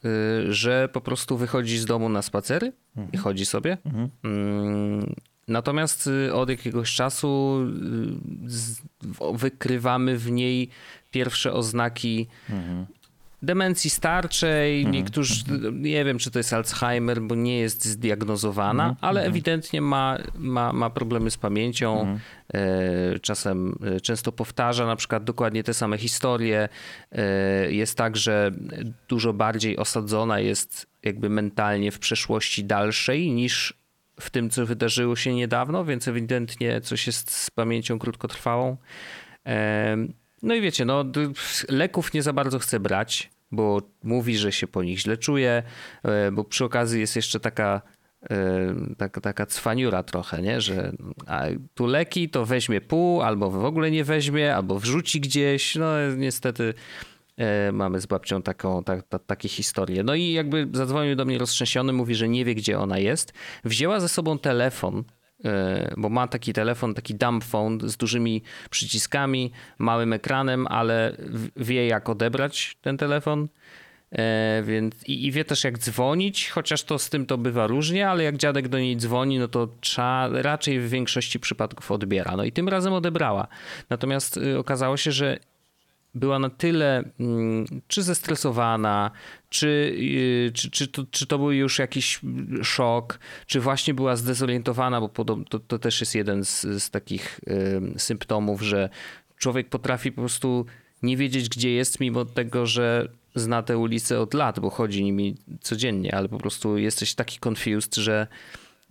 [0.49, 2.73] y, że po prostu wychodzi z domu na spacery
[3.12, 3.79] i chodzi sobie.
[3.85, 4.09] Mhm.
[4.25, 5.14] Mm,
[5.49, 7.59] Natomiast y, od jakiegoś czasu
[9.35, 10.68] wykrywamy w niej
[11.11, 12.87] pierwsze oznaki Mhm.
[13.42, 14.87] Demencji starczej.
[14.87, 20.18] Niektórzy, nie wiem, czy to jest Alzheimer, bo nie jest zdiagnozowana, Mhm, ale ewidentnie ma,
[20.35, 22.01] ma, ma problemy z pamięcią.
[22.01, 22.20] Mhm.
[22.55, 26.68] E, Czasem e, często powtarza na przykład dokładnie te same historie.
[27.12, 28.53] E, Jest tak, że
[29.09, 33.74] dużo bardziej osadzona jest jakby mentalnie w przeszłości dalszej niż
[34.20, 38.77] w tym, co wydarzyło się niedawno, więc ewidentnie coś jest z pamięcią krótkotrwałą.
[39.46, 39.96] E,
[40.42, 41.05] No i wiecie, no,
[41.68, 45.62] leków nie za bardzo chce brać, bo mówi, że się po nich źle czuje,
[46.33, 47.83] bo przy okazji jest jeszcze taka
[48.31, 50.61] e, taka, taka cwaniura trochę, nie?
[50.61, 50.92] że
[51.74, 55.74] tu leki to weźmie pół, albo w ogóle nie weźmie, albo wrzuci gdzieś.
[55.77, 56.74] No niestety
[57.37, 60.03] e, mamy z babcią taką, ta, ta, takie historie.
[60.03, 63.33] No i jakby zadzwonił do mnie roztrzęsiony, mówi, że nie wie, gdzie ona jest.
[63.64, 65.05] Wzięła ze sobą telefon
[65.96, 71.16] bo ma taki telefon, taki dumb phone z dużymi przyciskami, małym ekranem, ale
[71.57, 73.48] wie jak odebrać ten telefon.
[74.12, 78.09] E, więc i, i, wie też jak dzwonić, chociaż to z tym to bywa różnie,
[78.09, 82.37] ale jak dziadek do niej dzwoni, no to trzeba, raczej w większości przypadków odbiera.
[82.37, 83.46] No i tym razem odebrała.
[83.90, 85.38] Natomiast y, okazało się, że
[86.14, 89.11] była na tyle mm, czy zestresowana,
[89.48, 89.96] czy,
[90.48, 92.20] y, czy, czy, to, czy to był już jakiś
[92.62, 95.08] szok, czy właśnie była zdezorientowana, bo
[95.48, 98.88] to, to też jest jeden z, z takich y, symptomów, że
[99.37, 100.66] człowiek potrafi po prostu
[101.02, 105.37] nie wiedzieć, gdzie jest, mimo tego, że zna te ulice od lat, bo chodzi nimi
[105.61, 108.26] codziennie, ale po prostu jesteś taki confused, że,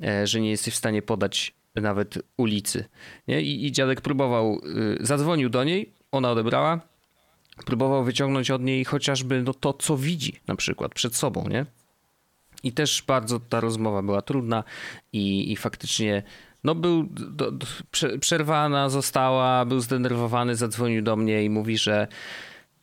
[0.03, 2.85] e, że nie jesteś w stanie podać nawet ulicy.
[3.27, 3.41] Nie?
[3.41, 4.61] I, I dziadek próbował,
[5.01, 6.81] y, zadzwonił do niej, ona odebrała,
[7.65, 11.65] próbował wyciągnąć od niej chociażby no, to, co widzi na przykład przed sobą, nie?
[12.63, 14.63] I też bardzo ta rozmowa była trudna
[15.13, 16.23] i, i faktycznie
[16.63, 17.67] no był do, do,
[18.19, 22.07] przerwana została, był zdenerwowany, zadzwonił do mnie i mówi, że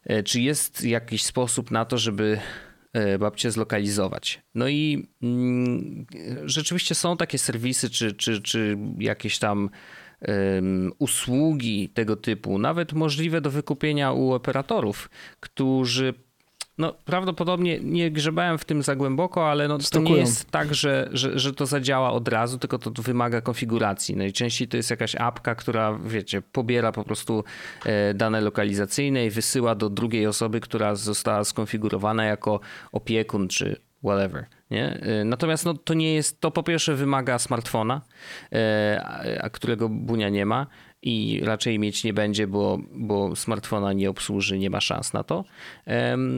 [0.05, 2.41] e, czy jest jakiś sposób na to, żeby
[2.93, 4.43] e, babcię zlokalizować.
[4.55, 6.07] No i mm,
[6.45, 9.71] rzeczywiście są takie serwisy, czy, czy, czy jakieś tam
[10.99, 16.15] usługi tego typu, nawet możliwe do wykupienia u operatorów, którzy
[16.79, 21.09] no, prawdopodobnie nie grzebałem w tym za głęboko, ale no, to nie jest tak, że,
[21.13, 24.17] że, że to zadziała od razu, tylko to wymaga konfiguracji.
[24.17, 27.45] Najczęściej to jest jakaś apka, która, wiecie, pobiera po prostu
[27.85, 32.61] e, dane lokalizacyjne i wysyła do drugiej osoby, która została skonfigurowana jako
[32.93, 34.45] opiekun czy whatever.
[34.75, 35.01] Nie?
[35.01, 38.03] E, natomiast no, to nie jest, to po pierwsze wymaga smartfona,
[38.53, 40.67] e, a którego Bunia nie ma
[41.03, 45.45] i raczej mieć nie będzie, bo, bo smartfona nie obsłuży, nie ma szans na to.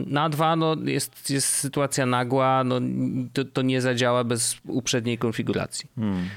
[0.05, 2.79] Na dwa no, jest, jest sytuacja nagła, no,
[3.33, 5.89] to, to nie zadziała bez uprzedniej konfiguracji.
[5.95, 6.29] Hmm.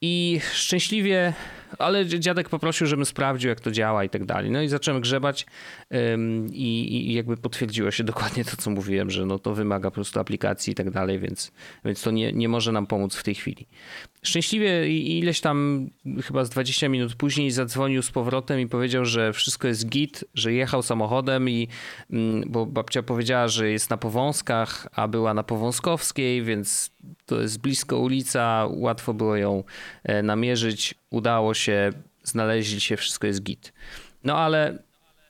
[0.00, 1.32] I szczęśliwie,
[1.78, 4.50] ale dziadek poprosił, żebym sprawdził, jak to działa i tak dalej.
[4.50, 5.46] No i zacząłem grzebać
[6.52, 10.20] i, i, jakby potwierdziło się dokładnie to, co mówiłem, że no to wymaga po prostu
[10.20, 11.52] aplikacji i tak dalej, więc,
[11.84, 13.66] więc to nie, nie może nam pomóc w tej chwili.
[14.22, 15.88] Szczęśliwie ileś tam,
[16.24, 20.52] chyba z 20 minut później zadzwonił z powrotem i powiedział, że wszystko jest git, że
[20.52, 21.68] jechał samochodem i,
[22.10, 26.90] mm, bo babcia powiedziała, że jest na Powązkach, a była na Powązkowskiej, więc
[27.26, 29.64] to jest blisko ulica, łatwo było ją
[30.04, 31.90] e, namierzyć, udało się,
[32.22, 33.72] znaleźli się, wszystko jest git.
[34.24, 34.78] No ale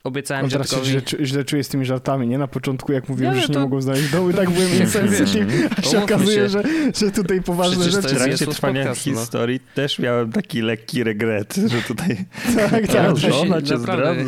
[0.05, 2.39] Obiecałem On teraz się źle, źle czuję z tymi żartami, nie?
[2.39, 3.53] Na początku, jak mówiłem, że to...
[3.53, 6.63] nie mogą znaleźć domu, tak byłem insensitive, a się okazuje, że,
[6.95, 8.15] że tutaj poważne Przecież rzeczy...
[8.15, 9.21] W trakcie trwania podcast, no.
[9.21, 9.75] historii no.
[9.75, 12.17] też miałem taki lekki regret, że tutaj...
[12.71, 13.17] tak, tak.
[13.17, 14.25] Że ona cię zdradza.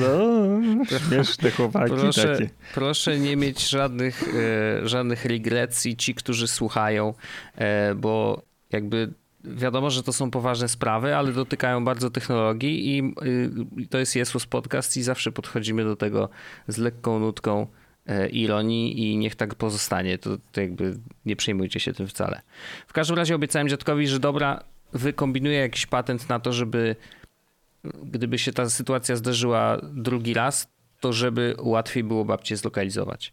[1.08, 2.50] Śmieszne chłopaki proszę, takie.
[2.74, 4.24] Proszę nie mieć żadnych,
[4.82, 7.14] e, żadnych regrecji ci, którzy słuchają,
[7.54, 9.12] e, bo jakby
[9.44, 13.14] wiadomo, że to są poważne sprawy, ale dotykają bardzo technologii i
[13.82, 16.28] y, to jest Jesus Podcast i zawsze podchodzimy do tego
[16.68, 17.66] z lekką nutką
[18.06, 20.18] e, ironii i niech tak pozostanie.
[20.18, 22.40] To, to jakby nie przejmujcie się tym wcale.
[22.86, 26.96] W każdym razie obiecałem dziadkowi, że dobra, wykombinuję jakiś patent na to, żeby
[28.02, 30.68] gdyby się ta sytuacja zdarzyła drugi raz,
[31.00, 33.32] to żeby łatwiej było babcię zlokalizować.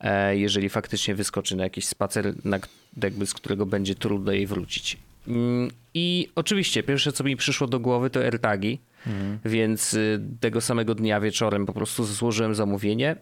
[0.00, 2.58] E, jeżeli faktycznie wyskoczy na jakiś spacer, na,
[3.02, 4.98] jakby z którego będzie trudno jej wrócić.
[5.28, 9.38] Mm, I oczywiście pierwsze, co mi przyszło do głowy, to AirTagi, mhm.
[9.44, 13.16] więc y, tego samego dnia wieczorem po prostu złożyłem zamówienie.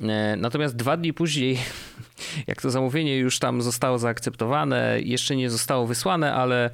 [0.00, 1.58] E, natomiast dwa dni później,
[2.46, 6.70] jak to zamówienie już tam zostało zaakceptowane, jeszcze nie zostało wysłane, ale,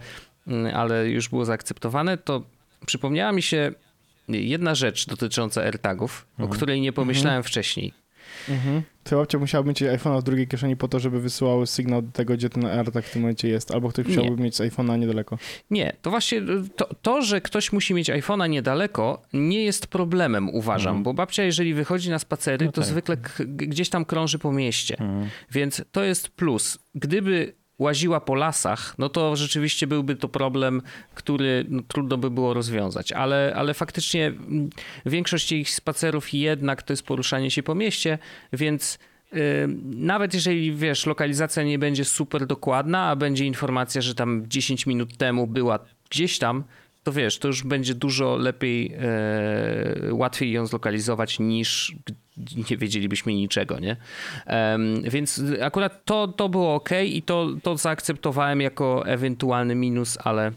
[0.47, 2.43] mm, ale już było zaakceptowane, to
[2.87, 3.73] przypomniała mi się
[4.29, 6.51] jedna rzecz dotycząca AirTagów, mhm.
[6.51, 7.45] o której nie pomyślałem mhm.
[7.45, 7.93] wcześniej.
[8.49, 8.83] Mhm.
[9.05, 12.35] Ty babcia musiała mieć iPhone'a w drugiej kieszeni po to, żeby wysyłały sygnał do tego,
[12.35, 15.39] gdzie ten AirTag w tym momencie jest, albo ktoś musiałby mieć z iPhone'a niedaleko.
[15.71, 16.43] Nie, to właśnie
[16.77, 21.03] to, to, że ktoś musi mieć iPhone'a niedaleko nie jest problemem, uważam, mhm.
[21.03, 22.91] bo babcia jeżeli wychodzi na spacery, no to tak.
[22.91, 25.29] zwykle gdzieś tam krąży po mieście, mhm.
[25.51, 26.79] więc to jest plus.
[26.95, 30.83] Gdyby łaziła po lasach, no to rzeczywiście byłby to problem,
[31.15, 33.13] który no, trudno by było rozwiązać.
[33.13, 34.71] Ale, ale faktycznie mm,
[35.07, 38.19] większość ich spacerów jednak to jest poruszanie się po mieście,
[38.53, 38.99] więc
[39.33, 39.41] yy,
[39.85, 45.17] nawet jeżeli wiesz, lokalizacja nie będzie super dokładna, a będzie informacja, że tam 10 minut
[45.17, 45.79] temu była
[46.11, 46.65] gdzieś tam,
[47.03, 51.97] to wiesz, to już będzie dużo lepiej, e, łatwiej ją zlokalizować niż
[52.71, 53.97] nie wiedzielibyśmy niczego, nie?
[54.47, 60.53] Um, więc akurat to, to było ok i to, to zaakceptowałem jako ewentualny minus, ale,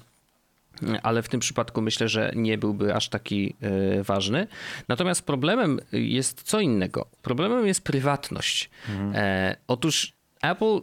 [1.03, 4.47] ale w tym przypadku myślę, że nie byłby aż taki e, ważny.
[4.87, 7.05] Natomiast problemem jest co innego.
[7.21, 8.69] Problemem jest prywatność.
[8.89, 9.13] Mhm.
[9.15, 10.81] E, otóż Apple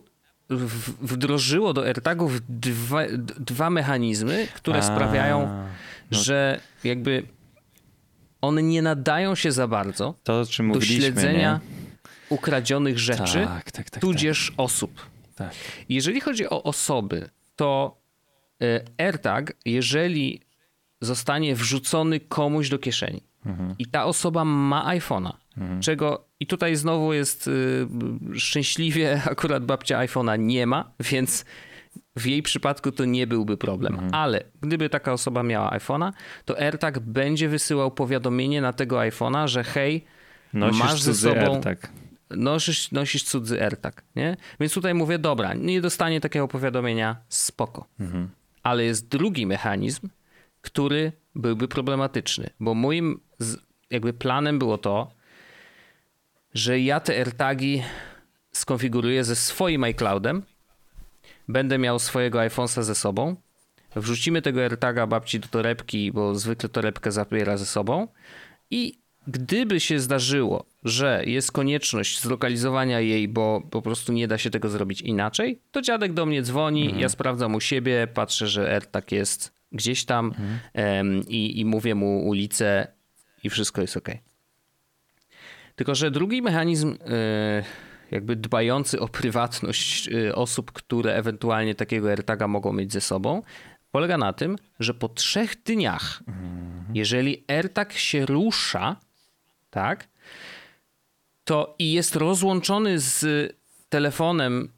[1.00, 3.02] wdrożyło do AirTagów dwa,
[3.38, 5.40] dwa mechanizmy, które A, sprawiają,
[6.10, 6.18] no.
[6.18, 7.22] że jakby
[8.40, 12.07] one nie nadają się za bardzo to, do śledzenia nie?
[12.29, 14.61] ukradzionych rzeczy, tak, tak, tak, tudzież tak.
[14.61, 15.07] osób.
[15.35, 15.55] Tak.
[15.88, 18.00] Jeżeli chodzi o osoby, to
[18.62, 20.40] e, AirTag, jeżeli
[21.00, 23.74] zostanie wrzucony komuś do kieszeni mhm.
[23.79, 25.81] i ta osoba ma iPhone'a, mhm.
[25.81, 27.87] czego i tutaj znowu jest y,
[28.35, 31.44] szczęśliwie akurat babcia iPhone'a nie ma, więc
[32.16, 33.94] w jej przypadku to nie byłby problem.
[33.94, 34.14] Mhm.
[34.14, 36.12] Ale gdyby taka osoba miała iPhone'a,
[36.44, 40.05] to AirTag będzie wysyłał powiadomienie na tego iPhone'a, że hej,
[40.53, 41.55] Nosisz masz ze sobą...
[41.55, 41.92] AirTag.
[42.31, 44.37] Nosisz, nosisz cudzy AirTag, nie?
[44.61, 47.87] Więc tutaj mówię, dobra, nie dostanie takiego powiadomienia, spoko.
[48.01, 48.29] Mhm.
[48.62, 50.09] Ale jest drugi mechanizm,
[50.61, 53.20] który byłby problematyczny, bo moim
[53.90, 55.11] jakby planem było to,
[56.55, 57.83] że ja te AirTagi
[58.53, 60.42] skonfiguruję ze swoim iCloudem,
[61.48, 63.37] będę miał swojego iPhone'a ze sobą,
[63.96, 68.09] wrzucimy tego AirTaga babci do torebki, bo zwykle torebkę zabiera ze sobą
[68.70, 74.50] i gdyby się zdarzyło, że jest konieczność zlokalizowania jej, bo po prostu nie da się
[74.50, 77.00] tego zrobić inaczej, to dziadek do mnie dzwoni, mhm.
[77.00, 81.29] ja sprawdzam u siebie, patrzę, że AirTag jest gdzieś tam mhm.
[81.29, 82.87] i, i mówię mu ulicę
[83.44, 84.09] i wszystko jest ok.
[85.76, 87.62] Tylko, że drugi mechanizm, e,
[88.11, 93.42] jakby dbający o prywatność e, osób, które ewentualnie takiego AirTaga mogą mieć ze sobą,
[93.90, 96.23] polega na tym, że po trzech dniach,
[96.94, 98.96] jeżeli AirTag się rusza,
[99.70, 100.09] tak,
[101.44, 103.25] to i jest rozłączony z
[103.88, 104.68] telefonem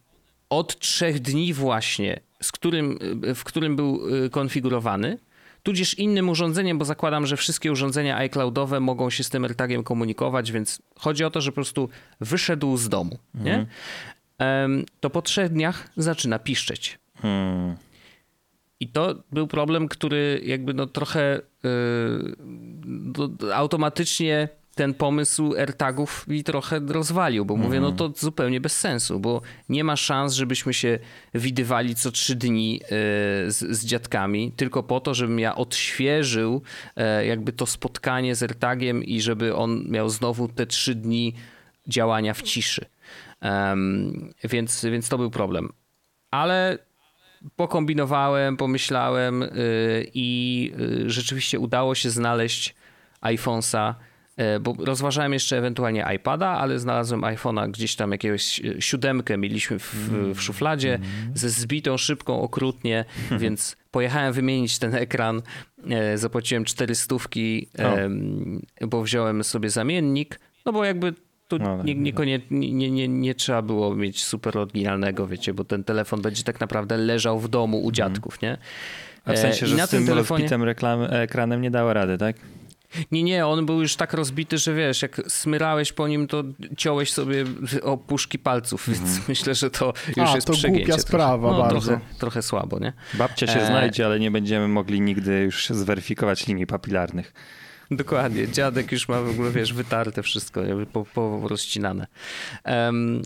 [0.51, 2.99] od trzech dni właśnie, z którym,
[3.35, 5.19] w którym był e, konfigurowany,
[5.63, 10.53] tudzież innym urządzeniem, bo zakładam, że wszystkie urządzenia iCloudowe mogą się z tym AirTagiem komunikować,
[10.53, 11.89] więc chodzi o to, że po prostu
[12.21, 13.61] wyszedł z domu, mhm.
[13.61, 13.67] nie?
[15.01, 16.99] to po trzech dniach zaczyna piszczeć.
[17.19, 17.77] Hmm.
[18.81, 26.81] I to był problem, który jakby no trochę yy, automatycznie ten pomysł AirTagów mi trochę
[26.89, 27.97] rozwalił, bo mówię, no mhm.
[28.13, 30.99] to zupełnie bez sensu, bo nie ma szans, żebyśmy się
[31.35, 32.89] widywali co trzy dni e,
[33.51, 36.63] z, z dziadkami, tylko po to, żebym ja odświeżył
[36.97, 41.35] e, jakby to spotkanie z AirTagiem i żeby on miał znowu te trzy dni
[41.87, 42.85] działania w ciszy.
[43.43, 45.73] Um, więc, więc to był problem.
[46.31, 46.79] Ale
[47.57, 49.49] pokombinowałem, pomyślałem yy,
[50.15, 52.75] i yy, rzeczywiście udało się znaleźć
[53.23, 53.95] iPhone'a
[54.61, 59.95] bo rozważałem jeszcze ewentualnie iPada, ale znalazłem iPhone'a gdzieś tam jakiegoś e, siódemkę mieliśmy w,
[60.35, 61.09] w szufladzie mm.
[61.35, 63.05] ze zbitą szybką okrutnie,
[63.41, 65.43] więc pojechałem wymienić ten ekran,
[65.91, 67.69] e, zapłaciłem cztery stówki,
[68.81, 71.15] bo wziąłem sobie zamiennik, no bo jakby
[71.49, 72.13] tu no, nie, nie,
[72.51, 76.97] nie, nie, nie trzeba było mieć super oryginalnego, wiecie, bo ten telefon będzie tak naprawdę
[76.97, 77.95] leżał w domu u mhm.
[77.95, 78.59] dziadków, nie?
[79.25, 80.43] A w sensie, że I na z tym, telefonie...
[80.43, 82.37] rozbitym reklam, ekranem nie dało rady, tak?
[83.13, 86.45] Nie, nie, on był już tak rozbity, że wiesz, jak smyrałeś po nim, to
[86.77, 87.45] ciąłeś sobie
[87.83, 89.23] opuszki palców, więc mm.
[89.29, 90.85] myślę, że to już A, jest to przegięcie.
[90.85, 91.81] głupia sprawa no, bardzo.
[91.81, 92.93] Trochę, trochę słabo, nie?
[93.15, 93.67] Babcia się e...
[93.67, 97.33] znajdzie, ale nie będziemy mogli nigdy już zweryfikować linii papilarnych.
[97.91, 100.61] Dokładnie, dziadek już ma w ogóle, wiesz, wytarte wszystko,
[100.93, 102.07] po, po rozcinane.
[102.65, 103.23] Um,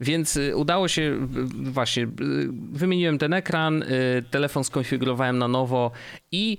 [0.00, 1.28] więc y, udało się,
[1.72, 2.08] właśnie, y,
[2.72, 3.86] wymieniłem ten ekran, y,
[4.30, 5.90] telefon skonfigurowałem na nowo
[6.32, 6.58] i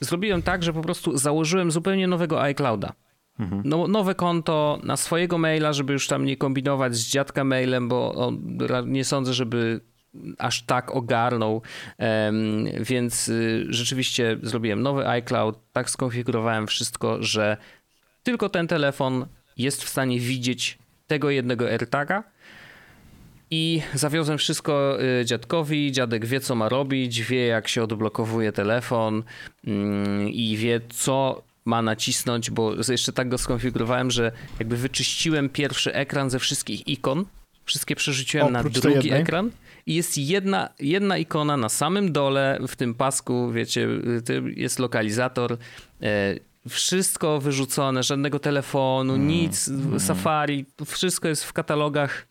[0.00, 2.92] zrobiłem tak, że po prostu założyłem zupełnie nowego iClouda.
[3.38, 3.62] Mhm.
[3.64, 8.14] No, nowe konto na swojego maila, żeby już tam nie kombinować z dziadka mailem, bo
[8.14, 9.80] on, nie sądzę, żeby
[10.38, 11.62] aż tak ogarnął,
[11.98, 17.56] um, więc y, rzeczywiście zrobiłem nowy iCloud, tak skonfigurowałem wszystko, że
[18.22, 22.24] tylko ten telefon jest w stanie widzieć tego jednego AirTaga,
[23.50, 25.92] i zawiozłem wszystko y, dziadkowi.
[25.92, 29.22] Dziadek wie, co ma robić, wie, jak się odblokowuje telefon
[29.66, 35.94] mm, i wie, co ma nacisnąć, bo jeszcze tak go skonfigurowałem, że jakby wyczyściłem pierwszy
[35.94, 37.24] ekran ze wszystkich ikon.
[37.64, 39.50] Wszystkie przerzuciłem Oprócz na drugi ekran
[39.86, 43.88] i jest jedna, jedna ikona na samym dole w tym pasku, wiecie,
[44.56, 45.56] jest lokalizator.
[46.02, 46.34] E,
[46.68, 49.28] wszystko wyrzucone, żadnego telefonu, mm.
[49.28, 50.00] nic, mm.
[50.00, 52.26] Safari, wszystko jest w katalogach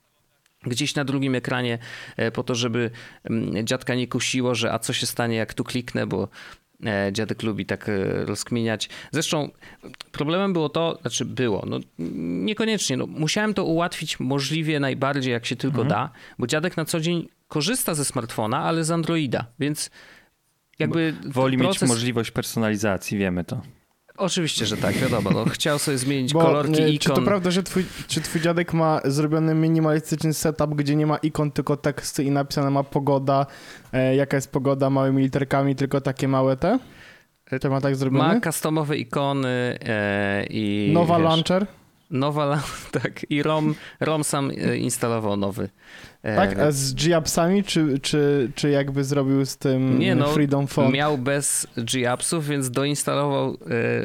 [0.65, 1.77] gdzieś na drugim ekranie
[2.17, 2.91] e, po to, żeby
[3.23, 6.27] mm, dziadka nie kusiło, że a co się stanie jak tu kliknę, bo
[6.85, 8.89] e, dziadek lubi tak e, rozkminiać.
[9.11, 9.49] Zresztą
[10.11, 15.55] problemem było to, znaczy było, no niekoniecznie, no, musiałem to ułatwić możliwie najbardziej jak się
[15.55, 15.89] tylko mhm.
[15.89, 19.89] da, bo dziadek na co dzień korzysta ze smartfona, ale z Androida, więc
[20.79, 21.81] jakby Woli proces...
[21.81, 23.61] mieć możliwość personalizacji, wiemy to.
[24.17, 25.29] Oczywiście, że tak, wiadomo.
[25.31, 26.99] No, chciał sobie zmienić Bo, kolorki e, ikon.
[26.99, 31.17] Czy to prawda, że twój, czy twój dziadek ma zrobiony minimalistyczny setup, gdzie nie ma
[31.17, 33.45] ikon, tylko teksty i napisane ma pogoda,
[33.93, 36.79] e, jaka jest pogoda małymi literkami, tylko takie małe te?
[37.61, 38.33] To ma tak zrobione?
[38.35, 40.91] Ma customowe ikony e, i...
[40.93, 41.67] Nowa wiesz, launcher?
[42.19, 42.63] Nowa,
[43.01, 43.25] tak.
[43.29, 45.69] I ROM, ROM sam e, instalował nowy.
[46.23, 50.67] E, Tak, a z G-Appsami, czy, czy, czy jakby zrobił z tym Nie, no, Freedom
[50.67, 50.91] Phone?
[50.91, 53.57] Miał bez G-Appsów, więc doinstalował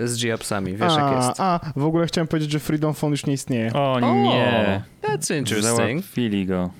[0.03, 0.73] e, z G-Appsami.
[0.77, 1.41] Wiesz, a, jak jest.
[1.41, 3.73] a, w ogóle chciałem powiedzieć, że Freedom Phone już nie istnieje.
[3.75, 4.83] O O, nie!
[5.03, 5.77] That's interesting.
[5.77, 6.71] Załatwili go.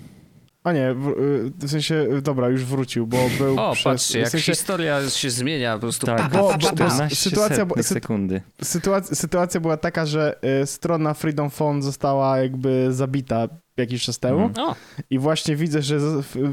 [0.65, 3.85] A nie, w, y, w sensie, y, dobra, już wrócił, bo był O, przez...
[3.85, 6.07] patrzcie, jak w sensie, historia się zmienia po prostu.
[6.07, 6.75] Tak, pa, bo- bo- bo- pa.
[6.75, 8.43] 14 sytuacja, bo- setnych sy- sekundy.
[8.63, 14.51] sytuacja, sytuacja była taka, że y, strona Freedom Phone została jakby zabita jakiś czas temu.
[14.59, 14.75] O,
[15.11, 15.99] i właśnie widzę, że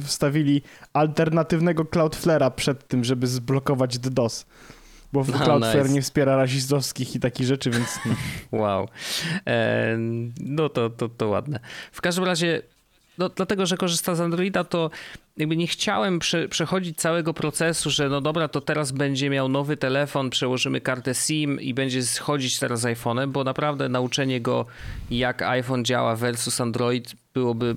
[0.05, 0.61] wstawili
[0.93, 4.45] alternatywnego Cloudflare'a przed tym, żeby zblokować DDoS.
[5.13, 5.89] Bo No, Cloudflare nice.
[5.93, 7.99] nie wspiera rasistowskich i takich rzeczy, więc
[8.51, 8.87] wow.
[9.47, 9.97] E,
[10.41, 11.59] no to, to, to ładne.
[11.91, 12.61] W każdym razie,
[13.17, 14.89] no, dlatego, że korzysta z Androida, to
[15.37, 19.77] jakby nie chciałem prze, przechodzić całego procesu, że no dobra, to teraz będzie miał nowy
[19.77, 24.65] telefon, przełożymy kartę SIM i będzie schodzić teraz z iPhone'em, bo naprawdę nauczenie go,
[25.11, 27.75] jak iPhone działa versus Android byłoby,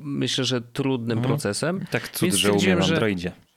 [0.00, 1.34] myślę, że trudnym Mhm.
[1.34, 1.84] procesem.
[1.90, 3.28] Tak cud, Więc że umie stwierdziłem, w że- Androidzie.
[3.28, 3.47] E,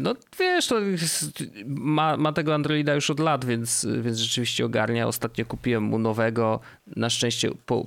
[0.00, 5.06] No wiesz, to jest, ma, ma tego Androida już od lat, więc, więc rzeczywiście ogarnia.
[5.06, 6.60] Ostatnio kupiłem mu nowego.
[6.96, 7.86] Na szczęście po,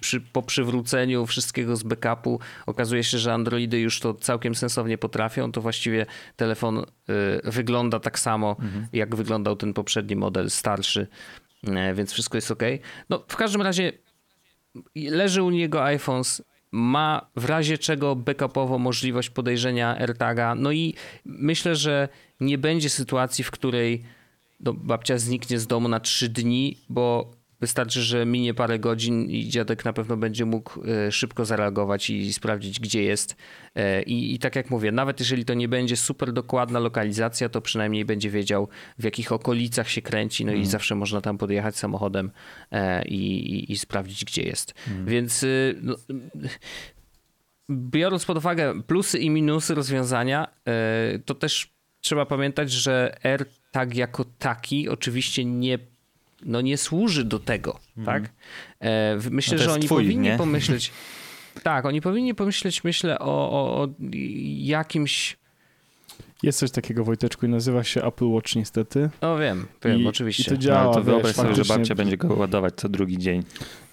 [0.00, 5.52] przy, po przywróceniu wszystkiego z backupu okazuje się, że Androidy już to całkiem sensownie potrafią.
[5.52, 6.84] To właściwie telefon y,
[7.44, 8.56] wygląda tak samo,
[8.92, 11.06] jak wyglądał ten poprzedni model starszy,
[11.66, 12.62] e, więc wszystko jest ok.
[13.10, 13.92] No w każdym razie
[14.94, 16.42] leży u niego iPhones,
[16.74, 20.54] ma w razie czego backupowo możliwość podejrzenia AirTaga.
[20.54, 22.08] No i myślę, że
[22.40, 24.02] nie będzie sytuacji, w której
[24.60, 27.30] no, babcia zniknie z domu na trzy dni, bo
[27.64, 32.32] wystarczy, że minie parę godzin i dziadek na pewno będzie mógł e, szybko zareagować i
[32.32, 33.36] sprawdzić, gdzie jest.
[33.74, 37.60] E, I, I tak jak mówię, nawet jeżeli to nie będzie super dokładna lokalizacja, to
[37.60, 42.30] przynajmniej będzie wiedział, w jakich okolicach się kręci, no i zawsze można tam podjechać samochodem
[42.70, 44.74] e, i, i, i sprawdzić, gdzie jest.
[45.06, 45.96] Więc y, no,
[47.70, 50.48] biorąc pod uwagę plusy i minusy rozwiązania,
[51.24, 55.78] to też trzeba pamiętać, że AirTag jako taki oczywiście nie,
[56.44, 58.32] no nie służy do tego, tak?
[58.80, 60.36] E, Myślę, No że oni twój, powinni nie?
[60.38, 60.90] pomyśleć.
[61.62, 63.88] Tak, oni powinni pomyśleć, myślę, o, o, o
[64.56, 65.36] jakimś.
[66.42, 69.10] jest coś takiego, Wojteczku, i nazywa się Apple Watch niestety.
[69.22, 70.42] No wiem, wiem, I, oczywiście.
[70.42, 72.88] I to No, działa, ale to wiesz, wyobraź sobie, że babcia będzie go ładować co
[72.88, 73.36] drugi dzień.
[73.36, 73.42] Nie,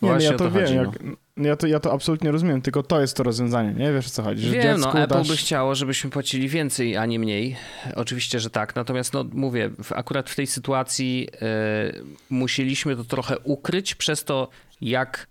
[0.02, 0.90] no Właśnie ja o to, to wiem, chodzi, jak,
[1.38, 3.94] ja, to, ja to absolutnie rozumiem, tylko to jest to rozwiązanie, nie?
[3.94, 5.28] Wiesz o co chodzi, że Wiem, dziecku no Apple dasz...
[5.28, 7.56] by chciało, żebyśmy płacili więcej, a nie mniej.
[7.96, 8.76] Oczywiście, że tak.
[8.76, 11.92] Natomiast no mówię, w, akurat w tej sytuacji e,
[12.30, 14.50] musieliśmy to trochę ukryć przez to,
[14.82, 15.28] jak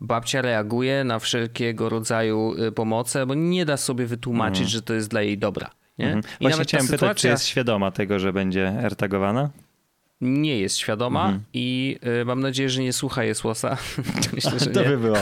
[0.00, 5.08] babcia reaguje na wszelkiego rodzaju e, pomoce, bo nie da sobie wytłumaczyć, że to jest
[5.08, 5.70] dla jej dobra.
[5.98, 6.06] Nie?
[6.06, 6.20] Mhm.
[6.20, 9.50] I Właśnie nawet chciałem pytać, czy sytuacja jest świadoma tego, że będzie AirTagowana?
[10.22, 11.42] Nie jest świadoma Mhm.
[11.54, 13.76] i e, mam nadzieję, że nie słucha Jesłosa.
[14.34, 15.16] Myślę, że To by było.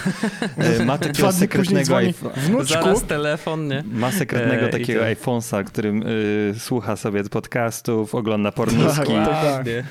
[0.59, 2.33] E, Ma takiego sekretnego dzwoni, iPhone.
[2.37, 3.85] wnuczku, Zaraz telefon, nie?
[3.93, 8.97] Ma sekretnego E, takiego to- iPhone'a, którym y, słucha sobie podcastów, ogląda pornuski.
[9.13, 9.45] Tak, tak.
[9.45, 9.85] Ładnie.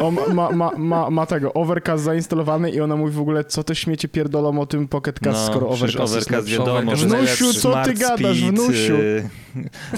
[0.00, 3.74] o, ma, ma, ma, ma, tego, Overcast zainstalowany i ona mówi w ogóle, co te
[3.74, 7.52] śmiecie pierdolą o tym Pocket Cast, skoro No, przecież Overcast, Overcast jest wiadomo, Overcast Wnusiu,
[7.60, 8.94] co ty gadasz, Speed, wnusiu?
[8.96, 9.28] y,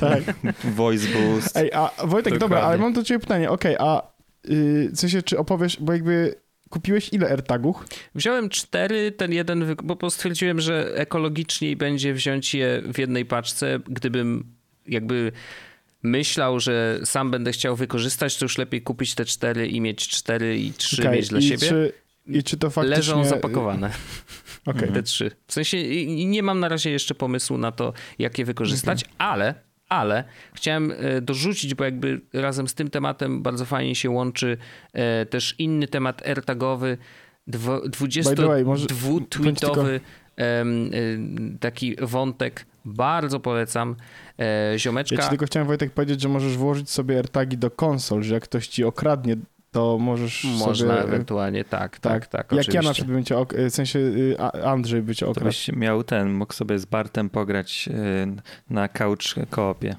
[0.01, 0.23] Tak.
[0.65, 1.57] Voice Boost.
[1.57, 2.67] Ej, a Wojtek, dobra, Dokładnie.
[2.69, 4.03] ale mam do ciebie pytanie, okej, a
[4.45, 6.35] yy, w sensie, czy opowiesz, bo jakby
[6.69, 7.85] kupiłeś ile AirTagów?
[8.15, 13.81] Wziąłem cztery, ten jeden, bo stwierdziłem, że ekologiczniej będzie wziąć je w jednej paczce.
[13.87, 14.45] Gdybym
[14.87, 15.33] jakby
[16.03, 20.59] myślał, że sam będę chciał wykorzystać, to już lepiej kupić te cztery i mieć cztery
[20.59, 21.69] i trzy Okej, mieć dla siebie.
[21.69, 21.93] Czy,
[22.27, 22.97] I czy to faktycznie...
[22.97, 23.91] Leżą zapakowane,
[24.67, 25.31] Okej, te trzy.
[25.47, 25.77] W sensie
[26.27, 29.55] nie mam na razie jeszcze pomysłu na to, jak je wykorzystać, ale,
[29.89, 30.25] ale
[30.55, 34.57] chciałem e, dorzucić, bo jakby razem z tym tematem bardzo fajnie się łączy
[34.93, 36.99] e, też inny temat AirTagowy,
[37.49, 37.81] dwo-
[38.25, 40.01] By the way, może- 22-tweetowy
[40.37, 41.19] em, y,
[41.61, 42.67] taki wątek.
[42.85, 43.97] Bardzo polecam.
[44.39, 45.23] E, Ja Ziomeczka.
[45.23, 48.69] ci tylko chciałem, Wojtek, powiedzieć, że możesz włożyć sobie AirTagi do konsol, że jak ktoś
[48.69, 49.37] ci okradnie,
[49.71, 51.03] to możesz Można sobie...
[51.05, 52.53] ewentualnie, tak, tak, tak.
[52.53, 52.83] jak ja oczywiście.
[52.89, 55.47] na przykład bym cię, ok- w sensie y, Andrzej by cię To okradł.
[55.49, 57.93] byś miał ten, mógł sobie z Bartem pograć y,
[58.71, 59.97] na couch koopie.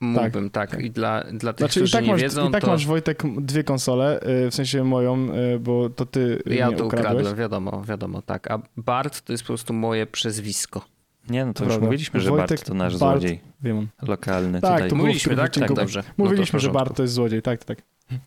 [0.00, 0.80] Mógłbym, tak.
[0.80, 3.22] I dla, dla tych, Znaczy którzy tak, nie masz, wiedzą, i tak to masz, Wojtek,
[3.40, 5.28] dwie konsole, y, w sensie moją,
[5.60, 7.00] bo to ty ja to ukradłeś.
[7.10, 8.50] ukradłem, wiadomo, wiadomo, tak.
[8.50, 10.84] A Bart to jest po prostu moje przezwisko.
[11.30, 11.84] Nie, no to już Prawda.
[11.86, 13.88] mówiliśmy, że Wojtek, Bart to nasz Bart- złodziej Wiem.
[14.02, 14.82] lokalny Tak, tutaj.
[14.90, 15.68] to było w Mówiliśmy, którymś tak?
[15.68, 16.00] Tak, dobrze.
[16.00, 16.78] No to Mówiliśmy, że porządku.
[16.84, 17.78] Bart to jest złodziej, tak, tak.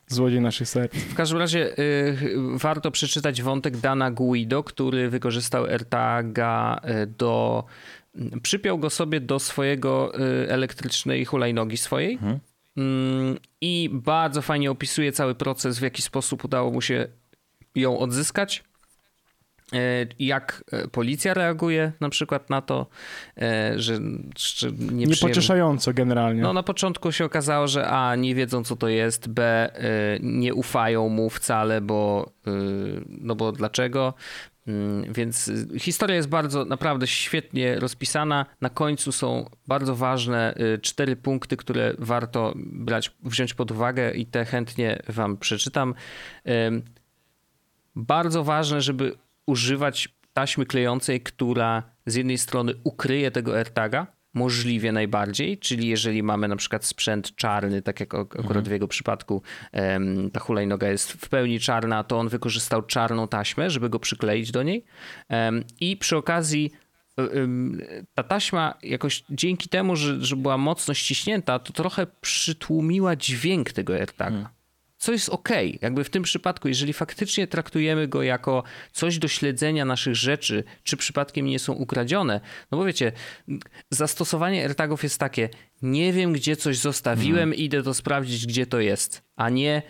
[0.08, 0.94] Złodziej naszych serc.
[0.94, 2.18] W każdym razie y,
[2.56, 7.64] warto przeczytać wątek Dana Guido, który wykorzystał AirTaga y, do...
[8.42, 12.40] Przypiął go sobie do swojego y, elektrycznej hulajnogi swojej Mhm.
[12.78, 17.08] Mm, i bardzo fajnie opisuje cały proces, w jaki sposób udało mu się
[17.76, 18.64] ją odzyskać.
[19.74, 19.78] E,
[20.20, 22.88] Jak e, policja reaguje na przykład na to,
[23.38, 24.00] e, że,
[24.38, 26.42] że nie Niepocieszająco generalnie.
[26.42, 29.70] no na początku się okazało, że A nie wiedzą co to jest, B
[30.22, 32.32] nie ufają mu wcale, bo
[33.08, 34.14] no bo dlaczego?
[34.68, 38.46] Mm, Więc historia jest bardzo naprawdę świetnie rozpisana.
[38.62, 44.46] Na końcu są bardzo ważne cztery punkty, które warto brać, wziąć pod uwagę i te
[44.46, 45.94] chętnie wam przeczytam.
[47.96, 49.16] Bardzo ważne, żeby
[49.48, 56.48] używać taśmy klejącej, która z jednej strony ukryje tego AirTaga, możliwie najbardziej, czyli jeżeli mamy
[56.48, 59.42] na przykład sprzęt czarny, tak jak ak- akurat w jego przypadku
[59.72, 64.52] em, ta hulajnoga jest w pełni czarna, to on wykorzystał czarną taśmę, żeby go przykleić
[64.52, 64.86] do niej.
[65.30, 66.72] Em, i przy okazji
[67.36, 67.82] ym,
[68.14, 73.94] ta taśma jakoś dzięki temu, że, że była mocno ściśnięta, to trochę przytłumiła dźwięk tego
[73.94, 74.50] AirTaga.
[74.98, 75.50] Co jest ok,
[75.82, 80.98] jakby w tym przypadku, jeżeli faktycznie traktujemy go jako coś do śledzenia naszych rzeczy, czy
[80.98, 82.42] przypadkiem nie są ukradzione,
[82.72, 83.12] no bo wiecie,
[83.90, 85.50] zastosowanie AirTagów jest takie,
[85.82, 89.82] nie wiem gdzie coś zostawiłem, idę to sprawdzić gdzie to jest, a nie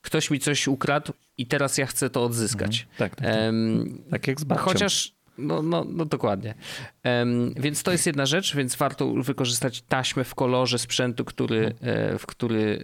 [0.00, 2.86] ktoś mi coś ukradł i teraz ja chcę to odzyskać.
[2.98, 3.36] Tak, tak, tak.
[3.36, 4.64] Em, tak jak z babcią.
[4.64, 6.54] Chociaż, no, no, no dokładnie.
[7.02, 12.18] Em, więc to jest jedna rzecz, więc warto wykorzystać taśmę w kolorze sprzętu, który, e,
[12.18, 12.82] w który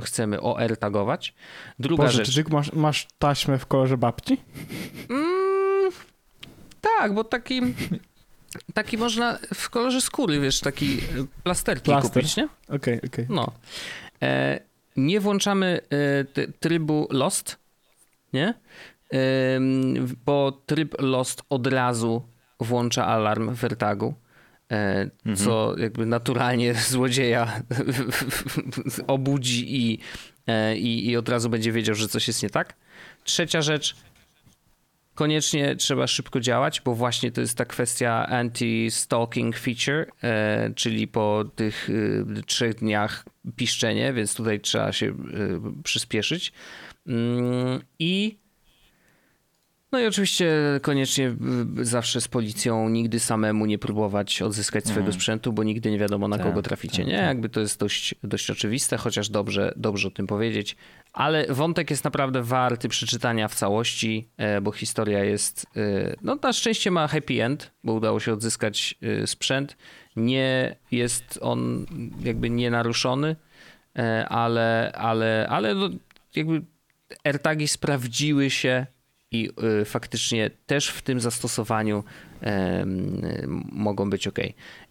[0.00, 1.34] e, chcemy OR tagować.
[1.78, 2.34] Druga Boże, rzecz.
[2.34, 4.40] czy masz, masz taśmę w kolorze babci?
[5.10, 5.92] Mm,
[6.80, 7.60] tak, bo taki,
[8.74, 11.00] taki można w kolorze skóry, wiesz, taki
[11.42, 12.22] plasterki Plaster.
[12.22, 12.48] kupić, nie?
[12.68, 13.26] Okej, okej.
[13.28, 13.52] No.
[14.22, 14.60] E,
[14.96, 15.80] nie włączamy
[16.36, 17.56] e, trybu Lost,
[18.32, 18.54] nie?
[20.24, 22.28] Bo tryb Lost od razu
[22.60, 24.14] włącza alarm w AirTagu.
[24.72, 27.62] E, co jakby naturalnie złodzieja
[29.06, 29.98] obudzi i,
[30.46, 32.76] e, i, i od razu będzie wiedział, że coś jest nie tak.
[33.24, 33.96] Trzecia rzecz,
[35.14, 41.44] koniecznie trzeba szybko działać, bo właśnie to jest ta kwestia anti-stalking feature, e, czyli po
[41.54, 41.88] tych
[42.46, 43.24] trzech dniach
[43.56, 45.14] piszczenie, więc tutaj trzeba się
[45.84, 46.52] przyspieszyć.
[47.06, 48.39] Mm, I
[49.92, 51.36] no i oczywiście koniecznie
[51.78, 56.28] y, zawsze z policją nigdy samemu nie próbować odzyskać swojego sprzętu, bo nigdy nie wiadomo
[56.28, 57.16] na Tak, kogo traficie, tak, nie?
[57.18, 57.26] tak.
[57.26, 60.76] Jakby to jest dość, dość oczywiste, chociaż dobrze, dobrze o tym powiedzieć.
[61.12, 66.52] Ale wątek jest naprawdę warty przeczytania w całości, e, bo historia jest, e, no na
[66.52, 69.76] szczęście ma happy end, bo udało się odzyskać e, sprzęt.
[70.16, 71.86] Nie jest on
[72.24, 73.36] jakby nienaruszony,
[74.28, 75.88] ale, ale, ale no
[76.36, 76.62] jakby
[77.24, 78.86] AirTagi sprawdziły się
[79.32, 79.50] i
[79.80, 82.04] y, faktycznie też w tym zastosowaniu
[82.42, 82.46] y,
[83.72, 84.38] mogą być ok.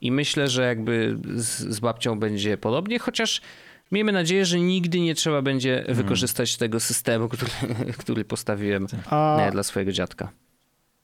[0.01, 3.41] I myślę, że jakby z, z babcią będzie podobnie, chociaż
[3.91, 7.51] miejmy nadzieję, że nigdy nie trzeba będzie wykorzystać tego systemu, który,
[7.99, 10.29] który postawiłem A, e, dla swojego dziadka.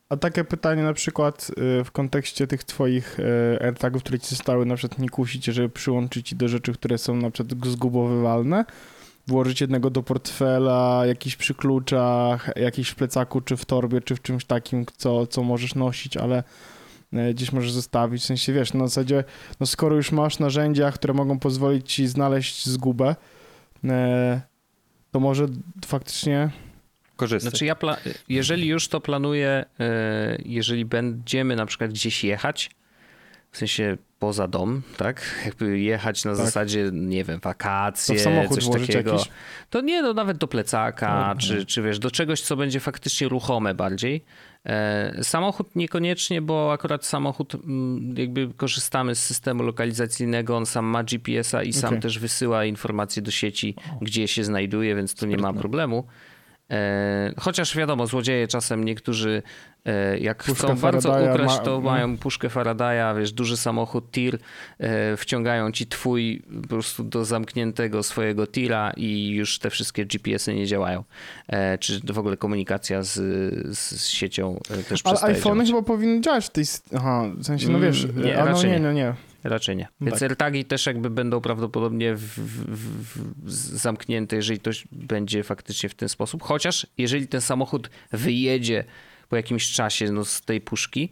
[0.10, 3.24] a takie pytanie na przykład y, w kontekście tych twoich y,
[3.62, 7.16] AirTagów, które ci zostały, na przykład nie kusicie, żeby przyłączyć ci do rzeczy, które są
[7.16, 8.66] na przykład zgubowywalne,
[9.28, 14.22] włożyć jednego do portfela, jakiś przy kluczach, jakiś w plecaku, czy w torbie, czy w
[14.22, 16.44] czymś takim, co, co możesz nosić, ale
[17.14, 19.24] e, gdzieś możesz zostawić, w sensie wiesz, na zasadzie,
[19.60, 23.16] no skoro już masz narzędzia, które mogą pozwolić ci znaleźć zgubę,
[23.84, 24.42] e,
[25.12, 25.48] to może
[25.86, 26.50] faktycznie
[27.16, 27.52] Korzystać.
[27.52, 27.98] Znaczy ja, pla-
[28.30, 32.70] jeżeli już to planuję, e, jeżeli będziemy na przykład gdzieś jechać,
[33.56, 35.22] w sensie poza dom, tak?
[35.46, 36.46] Jakby jechać na Tak.
[36.46, 39.12] zasadzie, nie wiem, to wakacje, samochód coś takiego.
[39.14, 39.30] jakiś.
[39.70, 43.28] To nie, no nawet do plecaka, No, czy, czy wiesz, do czegoś, co będzie faktycznie
[43.30, 44.24] ruchome bardziej.
[44.66, 51.04] E, samochód niekoniecznie, bo akurat samochód mm, jakby korzystamy z systemu lokalizacyjnego, on sam ma
[51.04, 52.02] GPS-a i sam Okej.
[52.02, 56.04] też wysyła informacje do sieci, gdzie się znajduje, więc tu nie ma problemu.
[56.72, 59.44] E, chociaż wiadomo, złodzieje czasem niektórzy
[59.86, 61.82] e, jak Puszkę chcą bardzo Faradaya ukraść, ma- to no.
[61.82, 64.38] mają puszkę Faradaya, wiesz, duży samochód tir,
[64.80, 70.56] e, wciągają ci twój po prostu do zamkniętego swojego tira i już te wszystkie GPS-y
[70.56, 71.04] nie działają.
[71.48, 73.14] E, czy w ogóle komunikacja z,
[73.78, 75.68] z siecią e, też Ale przestaje iPhony działać.
[75.68, 76.64] chyba powinny działać w tej...
[76.96, 78.80] Aha, w sensie, no Mm, wiesz, nie, a no nie.
[78.80, 79.14] no nie.
[79.46, 79.88] Raczej nie.
[80.02, 80.24] Więc tak.
[80.24, 82.74] AirTagi też jakby będą prawdopodobnie w, w,
[83.44, 86.44] w, zamknięte, jeżeli to będzie faktycznie w ten sposób.
[86.44, 88.84] Chociaż jeżeli ten samochód wyjedzie
[89.30, 91.12] po jakimś czasie no, z tej puszki,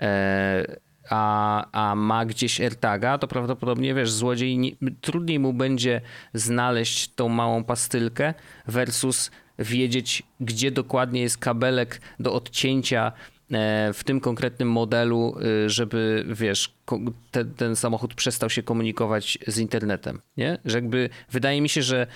[0.00, 0.76] e,
[1.10, 6.00] a, a ma gdzieś AirTaga, to prawdopodobnie wiesz, złodziej nie, trudniej mu będzie
[6.34, 8.34] znaleźć tą małą pastylkę
[8.66, 13.12] versus wiedzieć, gdzie dokładnie jest kabelek do odcięcia
[13.94, 15.36] w tym konkretnym modelu,
[15.66, 16.74] y, żeby wiesz,
[17.30, 20.20] ten, ten samochód przestał się komunikować z internetem.
[20.36, 20.58] Nie?
[20.64, 22.06] Że jakby wydaje mi się, że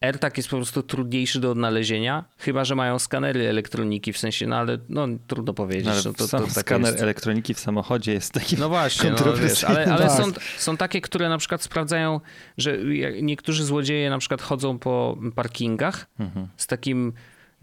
[0.00, 4.56] AirTag jest po prostu trudniejszy do odnalezienia, chyba że mają skanery elektroniki, w sensie, no
[4.56, 6.04] ale no, trudno powiedzieć.
[6.04, 7.02] No, no, to, to skaner jest...
[7.02, 10.16] elektroniki w samochodzie jest taki No właśnie, no, wiesz, ale, ale tak.
[10.16, 12.20] są, są takie, które na przykład sprawdzają,
[12.58, 12.78] że
[13.22, 16.48] niektórzy złodzieje na przykład chodzą po parkingach mhm.
[16.56, 17.12] z takim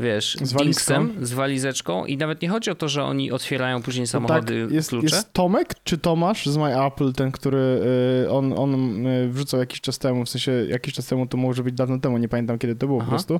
[0.03, 4.07] wiesz, z dingsem, z walizeczką i nawet nie chodzi o to, że oni otwierają później
[4.07, 5.15] samochody no tak, jest, klucze.
[5.15, 7.81] Jest Tomek czy Tomasz z My Apple, ten, który
[8.25, 11.63] y, on, on y, wrzucał jakiś czas temu, w sensie jakiś czas temu, to może
[11.63, 13.05] być dawno temu, nie pamiętam kiedy to było Aha.
[13.05, 13.39] po prostu.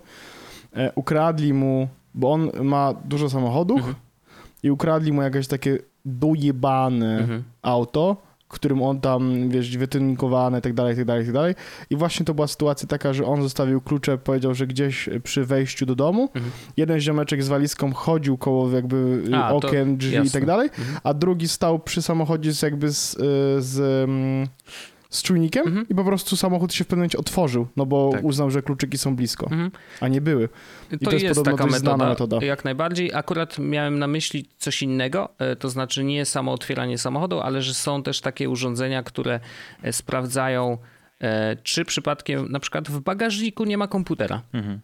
[0.76, 3.95] E, ukradli mu, bo on ma dużo samochodów mhm.
[4.64, 7.43] i ukradli mu jakieś takie dojebane mhm.
[7.61, 8.18] auto,
[8.54, 11.56] którym on tam, wiesz, wytynkowane i tak dalej, i tak dalej, i tak dalej.
[11.89, 15.86] I właśnie to była sytuacja taka, że on zostawił klucze, powiedział, że gdzieś przy wejściu
[15.86, 16.51] do domu, mhm.
[16.78, 20.97] jeden ziomeczek z walizką chodził koło jakby a, okien, drzwi i tak dalej, mhm.
[21.04, 23.18] a drugi stał przy samochodzie z jakby z, y,
[23.62, 23.80] z,
[24.10, 24.47] mm,
[25.14, 25.86] z czujnikiem mhm.
[25.89, 28.24] i po prostu samochód się w pewnym momencie otworzył, no bo tak.
[28.24, 29.72] uznał, że kluczyki są blisko, mhm.
[30.01, 30.49] a nie były.
[30.91, 33.14] I to, to jest, jest taka metoda, metoda, jak najbardziej.
[33.14, 37.74] Akurat miałem na myśli coś innego, e, to znaczy nie samo otwieranie samochodu, ale że
[37.74, 39.39] są też takie urządzenia, które
[39.84, 40.78] e, sprawdzają,
[41.22, 44.41] e, czy przypadkiem na przykład w bagażniku nie ma komputera.
[44.53, 44.80] Mhm.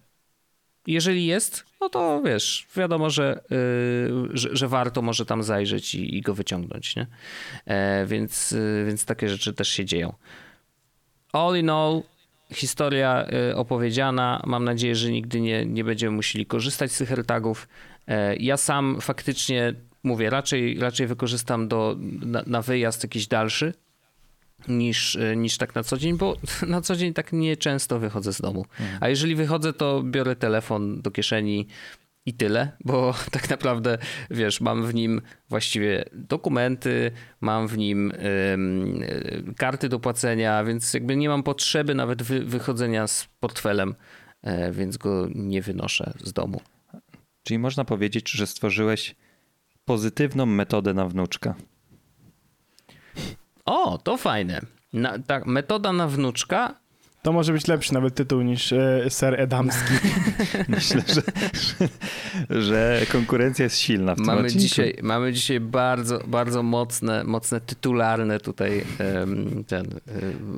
[0.88, 6.18] Jeżeli jest, no to wiesz, wiadomo, że, yy, że, że, warto może tam zajrzeć i,
[6.18, 7.08] i go wyciągnąć, nie?
[7.66, 10.14] E, więc, yy, więc takie rzeczy też się dzieją.
[11.34, 12.02] All in all,
[12.54, 14.42] historia yy, opowiedziana.
[14.46, 17.68] Mam nadzieję, że nigdy nie, nie będziemy musieli korzystać z tych AirTagów.
[18.08, 19.74] E, ja sam faktycznie
[20.04, 23.74] mówię, raczej, raczej wykorzystam do, na, na wyjazd jakiś dalszy,
[24.68, 26.36] niż, e, niż tak na co dzień, bo
[26.68, 28.66] na co dzień tak nieczęsto wychodzę z domu.
[28.80, 28.98] Mhm.
[29.02, 31.68] A jeżeli wychodzę, to biorę telefon do kieszeni
[32.26, 33.98] i tyle, bo tak naprawdę,
[34.32, 38.12] wiesz, mam w nim właściwie dokumenty, mam w nim
[38.54, 39.04] ym,
[39.58, 43.96] karty do płacenia, więc jakby nie mam potrzeby nawet wy, wychodzenia z portfelem,
[44.48, 46.62] y, więc go nie wynoszę z domu.
[47.44, 49.16] Czyli można powiedzieć, że stworzyłeś
[49.86, 51.56] pozytywną metodę na wnuczka.
[53.70, 54.62] O, to fajne.
[54.94, 56.76] Na, tak, metoda na wnuczka.
[57.22, 59.94] To może być lepszy nawet tytuł niż e, Ser Edamski.
[60.68, 61.22] Myślę, że,
[61.54, 64.62] że, że, konkurencja jest silna w tym mamy odcinku.
[64.62, 68.86] dzisiaj, mamy dzisiaj bardzo, bardzo mocne, mocne tytularne tutaj
[69.68, 69.92] ten, e,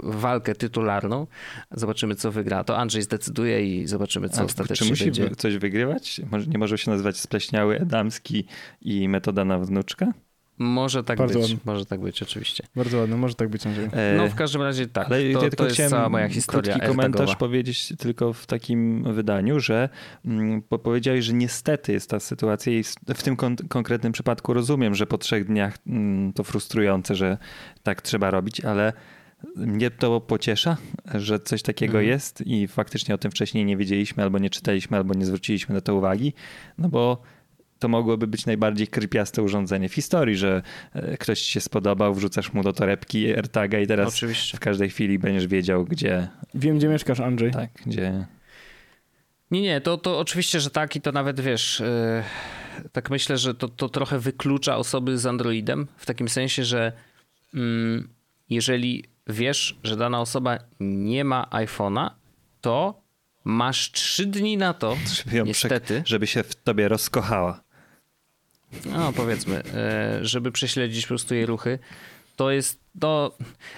[0.04, 1.28] walkę tytularną.
[1.72, 2.64] Zobaczymy, co wygra.
[2.64, 5.36] To Andrzej zdecyduje i zobaczymy, co A, ostatecznie czy musi będzie.
[5.36, 6.22] coś wygrywać?
[6.48, 8.46] Nie może się nazywać Spleśniały Edamski
[8.82, 10.14] i metoda na wnuczka?
[10.58, 11.60] Może tak Bardzo być, ładny.
[11.66, 12.64] może tak być, oczywiście.
[12.76, 13.90] Bardzo ładny, może tak być, Andrzej.
[13.92, 16.74] E, no w każdym razie tak, Ale to, ja tylko to jest cała moja historia
[16.74, 19.90] krótki komentarz powiedzieć tylko w takim wydaniu, że
[20.26, 22.84] mm, powiedziałeś, że niestety jest ta sytuacja i
[23.16, 27.38] w tym kon konkretnym przypadku rozumiem, że po trzech dniach mm, to frustrujące, że
[27.84, 28.94] tak trzeba robić, ale
[29.56, 30.78] mnie to pociesza,
[31.16, 32.08] że coś takiego mhm.
[32.08, 35.82] jest i faktycznie o tym wcześniej nie wiedzieliśmy, albo nie czytaliśmy, albo nie zwróciliśmy na
[35.82, 36.34] to uwagi,
[36.78, 37.22] no bo
[37.82, 40.62] to mogłoby być najbardziej krypiaste urządzenie w historii, że
[40.94, 44.58] e, ktoś ci się spodobał, wrzucasz mu do torebki AirTaga i teraz Oczywiście.
[44.58, 46.28] w każdej chwili będziesz wiedział, gdzie...
[46.56, 47.52] Wiem, gdzie mieszkasz, Andrzej.
[47.52, 48.26] Tak, gdzie...
[49.52, 51.80] Nie, nie, to, to oczywiście, że tak i to nawet wiesz,
[52.84, 56.92] yy, tak myślę, że to, to trochę wyklucza osoby z Androidem w takim sensie, że
[57.54, 58.04] yy,
[58.50, 62.10] jeżeli wiesz, że dana osoba nie ma iPhone'a,
[62.62, 63.02] to
[63.44, 67.71] masz trzy dni na to, żeby niestety, żeby się w tobie rozkochała
[68.86, 71.80] no powiedzmy, e, żeby prześledzić po prostu jej ruchy,
[72.36, 73.32] to jest, no,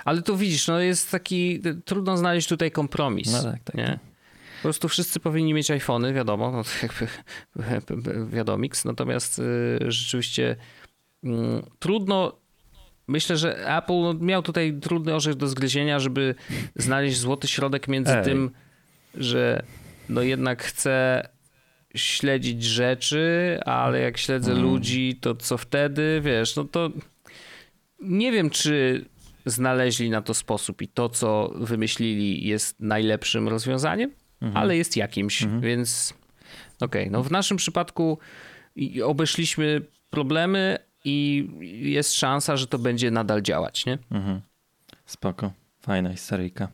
[0.05, 3.75] ale tu widzisz, no jest taki, trudno znaleźć tutaj kompromis, no tak, tak.
[3.75, 3.99] nie?
[4.57, 7.07] Po prostu wszyscy powinni mieć iPhony, wiadomo, no jakby
[8.27, 10.55] wiadomix, natomiast y, rzeczywiście
[11.23, 12.37] mm, trudno,
[13.07, 16.35] myślę, że Apple no, miał tutaj trudny orzech do zgryzienia, żeby
[16.75, 18.23] znaleźć złoty środek między Ej.
[18.25, 18.51] tym,
[19.15, 19.63] że
[20.09, 21.23] no jednak chce
[21.95, 24.63] śledzić rzeczy, ale jak śledzę mm.
[24.63, 26.89] ludzi, to co wtedy, wiesz, no to
[28.01, 29.05] nie wiem, czy
[29.45, 35.43] znaleźli na to sposób i to, co wymyślili, jest najlepszym rozwiązaniem, mm ale jest jakimś,
[35.43, 36.13] mm więc
[36.81, 37.01] okej.
[37.01, 37.11] Okay.
[37.11, 38.17] No w naszym przypadku
[39.03, 41.49] obeszliśmy problemy i
[41.81, 43.97] jest szansa, że to będzie nadal działać, nie?
[44.11, 44.41] Mhm.
[45.05, 45.51] Spoko.
[45.79, 46.67] Fajna historyjka.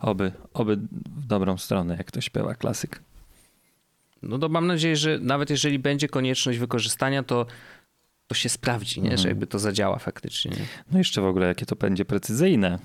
[0.00, 0.76] Oby, oby
[1.16, 3.02] w dobrą stronę, jak to śpiewa klasyk.
[4.22, 7.46] No to mam nadzieję, że nawet jeżeli będzie konieczność wykorzystania, to
[8.26, 9.08] to się sprawdzi, nie?
[9.08, 9.28] że Mhm.
[9.28, 10.50] jakby to zadziała faktycznie.
[10.50, 10.64] Nie?
[10.92, 12.78] No jeszcze w ogóle, jakie to będzie precyzyjne,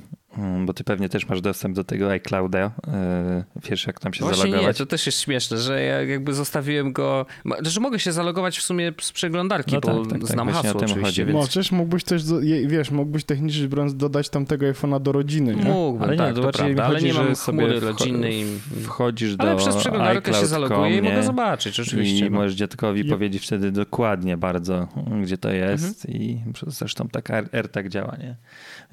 [0.65, 4.43] bo ty pewnie też masz dostęp do tego iClouda, yy, wiesz jak tam się Właśnie
[4.45, 4.77] nie, zalogować.
[4.77, 7.25] to też jest śmieszne, że ja jakby zostawiłem go,
[7.61, 10.51] że mogę się zalogować w sumie z przeglądarki, No bo tak, tak, tak, znam o
[10.51, 11.25] hasło tym oczywiście, chodzi.
[11.25, 12.23] więc Możesz, mógłbyś też,
[12.67, 15.63] wiesz, mógłbyś technicznie biorąc dodać tamtego iPhone'a do rodziny, nie?
[15.63, 18.41] mógłbym, Ale nie, tak, to prawda, ale chodzi, nie że mam sobie chmury rodzinnej.
[18.41, 21.23] i- Wchodzisz do Ale przez przeglądarkę się zaloguję i mogę nie?
[21.23, 22.25] zobaczyć, oczywiście.
[22.25, 22.37] I no.
[22.39, 23.09] możesz dziadkowi Yep.
[23.09, 24.87] powiedzieć wtedy dokładnie bardzo,
[25.23, 26.21] gdzie to jest Mhm.
[26.23, 28.35] i zresztą tak R- AirTag działa, nie?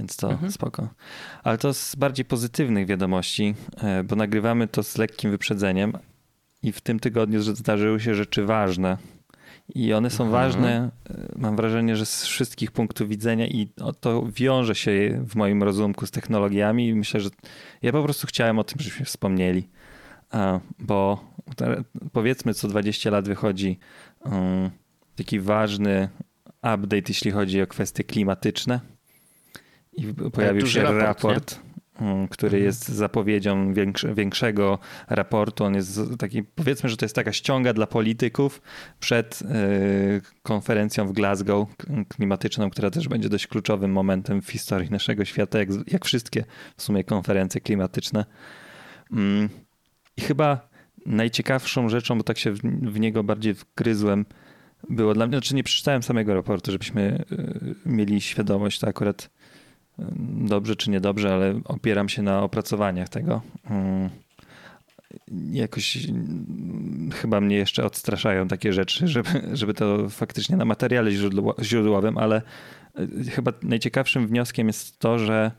[0.01, 0.53] Więc to Mhm.
[0.53, 0.89] spoko.
[1.43, 5.93] Ale to z bardziej pozytywnych wiadomości, e, bo nagrywamy to z lekkim wyprzedzeniem
[6.63, 8.97] i w tym tygodniu zdarzyły się rzeczy ważne.
[9.75, 10.43] I one są Mhm.
[10.43, 13.69] ważne, e, mam wrażenie, że z wszystkich punktów widzenia i
[14.01, 17.31] to wiąże się w moim rozumku z technologiami i myślę, że
[17.83, 19.69] ja po prostu chciałem o tym, żebyśmy wspomnieli.
[20.79, 21.25] Bo
[22.13, 23.79] powiedzmy co 20 lat wychodzi
[24.25, 24.71] um,
[25.17, 26.09] taki ważny
[26.57, 28.81] update, jeśli chodzi o kwestie klimatyczne.
[29.93, 31.61] I pojawił duży się raport, raport,
[32.01, 32.65] um, który Mhm.
[32.65, 34.79] jest zapowiedzią większe, większego
[35.09, 35.65] raportu.
[35.65, 38.63] On jest taki, powiedzmy, że to jest taka ściąga dla polityków
[39.01, 41.69] przed y, konferencją w Glasgow
[42.09, 46.45] klimatyczną, która też będzie dość kluczowym momentem w historii naszego świata, jak, jak wszystkie
[46.77, 48.25] w sumie konferencje klimatyczne.
[49.13, 49.49] Mm,
[50.17, 50.69] I chyba
[51.07, 52.59] najciekawszą rzeczą, bo tak się w,
[52.93, 54.27] w niego bardziej wgryzłem,
[54.91, 59.31] było dla mnie, znaczy nie przeczytałem samego raportu, żebyśmy y, mieli świadomość, to akurat
[60.49, 63.43] dobrze czy niedobrze, ale opieram się na opracowaniach tego.
[63.71, 64.11] Mm,
[65.53, 71.55] Jakoś mm, chyba mnie jeszcze odstraszają takie rzeczy, żeby, żeby to faktycznie na materiale źródło,
[71.63, 72.43] źródłowym, ale
[72.99, 75.51] y, chyba najciekawszym wnioskiem jest to, że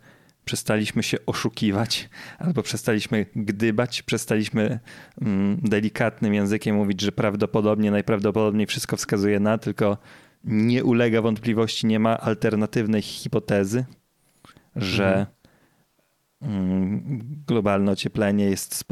[0.45, 4.79] przestaliśmy się oszukiwać albo przestaliśmy gdybać, przestaliśmy
[5.21, 9.97] mm, delikatnym językiem mówić, że prawdopodobnie, najprawdopodobniej wszystko wskazuje na, tylko
[10.43, 13.85] nie ulega wątpliwości, nie ma alternatywnej hipotezy,
[14.75, 15.27] że
[16.41, 18.85] mm, globalne ocieplenie jest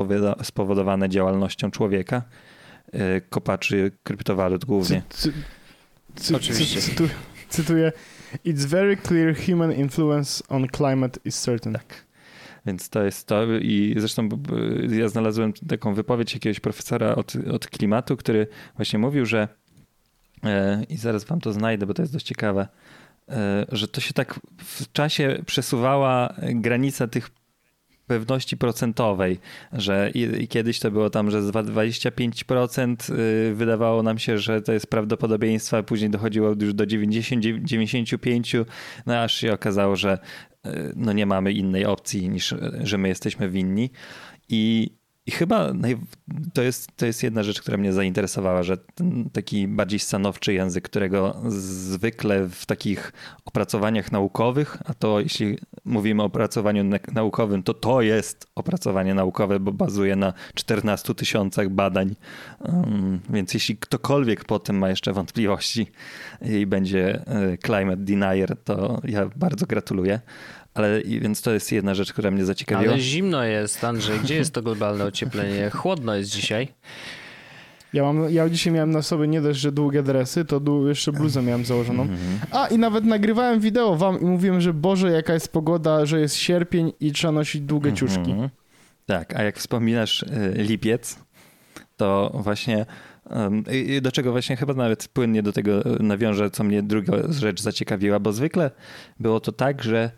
[0.43, 2.21] spowodowane działalnością człowieka,
[2.95, 5.03] y, kopaczy kryptowalut głównie.
[5.09, 5.33] Cy,
[6.15, 6.81] cy, Oczywiście.
[6.81, 7.09] Cy, cytu,
[7.49, 7.91] cytuję.
[8.45, 11.73] It's very clear human influence on climate is certain.
[11.73, 12.09] Tak.
[12.65, 14.29] Więc to jest to i zresztą
[14.89, 19.47] ja znalazłem taką wypowiedź jakiegoś profesora od, od klimatu, który właśnie mówił, że
[20.43, 22.67] e, i zaraz wam to znajdę, bo to jest dość ciekawe, e,
[23.71, 27.29] że to się tak w czasie przesuwała granica tych
[28.09, 29.39] pewności procentowej,
[29.73, 30.11] że
[30.49, 35.77] kiedyś to było tam, że z 25% y, wydawało nam się, że to jest prawdopodobieństwo,
[35.77, 38.65] a później dochodziło już do 90, 95%,
[39.05, 40.17] no aż się okazało, że
[40.65, 43.89] y, no nie mamy innej opcji niż, że my jesteśmy winni.
[44.49, 44.89] I,
[45.29, 45.97] i chyba naj,
[46.53, 48.77] to, jest, to jest jedna rzecz, która mnie zainteresowała, że
[49.33, 53.13] taki bardziej stanowczy język, którego zwykle w takich
[53.45, 59.59] opracowaniach naukowych, a to jeśli mówimy o opracowaniu na- naukowym, to to jest opracowanie naukowe,
[59.59, 62.15] bo bazuje na 14 tysiącach badań.
[62.59, 65.87] Um, więc jeśli ktokolwiek po tym ma jeszcze wątpliwości
[66.41, 70.19] i będzie e, climate denier, to ja bardzo gratuluję.
[70.73, 72.93] Ale więc to jest jedna rzecz, która mnie zaciekawiła.
[72.93, 74.19] Ale zimno jest, Andrzej.
[74.19, 75.69] Gdzie jest to globalne ocieplenie?
[75.69, 76.67] Chłodno jest dzisiaj.
[77.93, 81.11] Ja, mam, ja dzisiaj miałem na sobie nie dość, że długie dresy, to dłu- jeszcze
[81.11, 82.07] bluzę miałem założoną.
[82.51, 86.35] A i nawet nagrywałem wideo wam i mówiłem, że Boże, jaka jest pogoda, że jest
[86.35, 88.31] sierpień i trzeba nosić długie ciuszki.
[88.31, 88.49] Mhm.
[89.05, 91.19] Tak, a jak wspominasz y, lipiec,
[91.97, 92.85] to właśnie
[94.01, 98.33] do czego właśnie chyba nawet płynnie do tego nawiążę, co mnie druga rzecz zaciekawiła, bo
[98.33, 98.71] zwykle
[99.19, 100.11] było to tak, że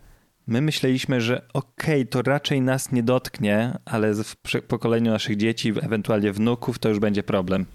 [0.51, 4.35] my myśleliśmy, że okej, to raczej nas nie dotknie, ale w
[4.67, 7.65] pokoleniu naszych dzieci, ewentualnie wnuków, to już będzie problem.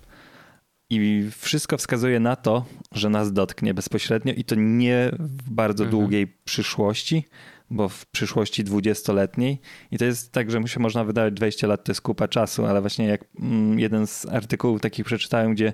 [0.90, 6.00] I wszystko wskazuje na to, że nas dotknie bezpośrednio i to nie w bardzo Mhm.
[6.00, 7.24] długiej przyszłości,
[7.70, 9.60] bo w przyszłości dwudziestoletniej.
[9.90, 12.66] I to jest tak, że mu się można wydawać 20 lat to jest kupa czasu,
[12.66, 15.72] ale właśnie jak mm, jeden z artykułów takich przeczytałem, gdzie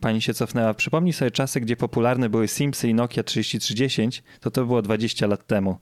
[0.00, 4.66] pani się cofnęła, przypomnij sobie czasy, gdzie popularne były Simsy i Nokia 3310, to to
[4.66, 5.78] było 20 lat temu.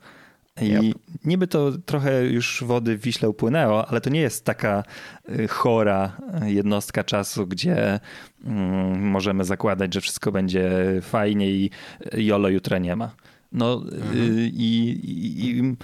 [0.60, 0.98] I Yep.
[1.24, 4.84] niby to trochę już wody w Wiśle upłynęło, ale to nie jest taka
[5.28, 8.00] y, chora y, jednostka czasu, gdzie
[8.44, 10.70] mm, możemy zakładać, że wszystko będzie
[11.02, 11.70] fajnie i
[12.14, 13.10] y, jolo jutra nie ma.
[13.52, 13.82] No
[14.14, 15.76] y, i, i, i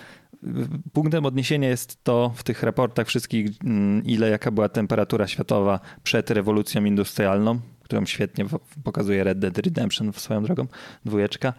[0.93, 6.31] punktem odniesienia jest to w tych raportach wszystkich, mm, ile jaka była temperatura światowa przed
[6.31, 8.45] rewolucją industrialną, którą świetnie
[8.85, 10.67] pokazuje Red Dead Redemption w swoją drogą,
[11.05, 11.53] dwójeczka.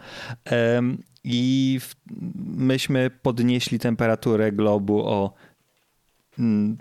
[1.23, 1.79] I
[2.45, 5.33] myśmy podnieśli temperaturę globu o
[6.39, 6.77] mm,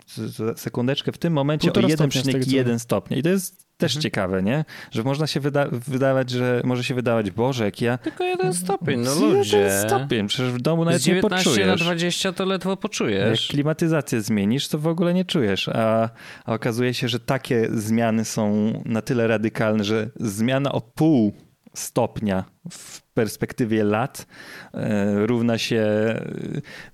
[0.56, 3.16] sekundeczkę, w tym momencie Półtora o stopnia z tego, co 1,1 stopnia.
[3.16, 4.02] I to jest też Mhm.
[4.02, 4.64] ciekawe, nie?
[4.90, 7.98] Że można się wyda wydawać, że może się wydawać, Boże, jak ja...
[7.98, 9.70] Tylko jeden stopień, no Z jeden ludzie.
[9.86, 11.80] stopień, przecież w domu nawet Z nie 19 na poczujesz.
[11.80, 13.48] 20 to ledwo Jak poczujesz.
[13.48, 16.10] klimatyzację zmienisz, to w ogóle nie czujesz, a,
[16.44, 21.32] a okazuje się, że takie zmiany są na tyle radykalne, że zmiana o pół
[21.74, 24.26] stopnia w perspektywie lat
[24.74, 25.84] e, równa się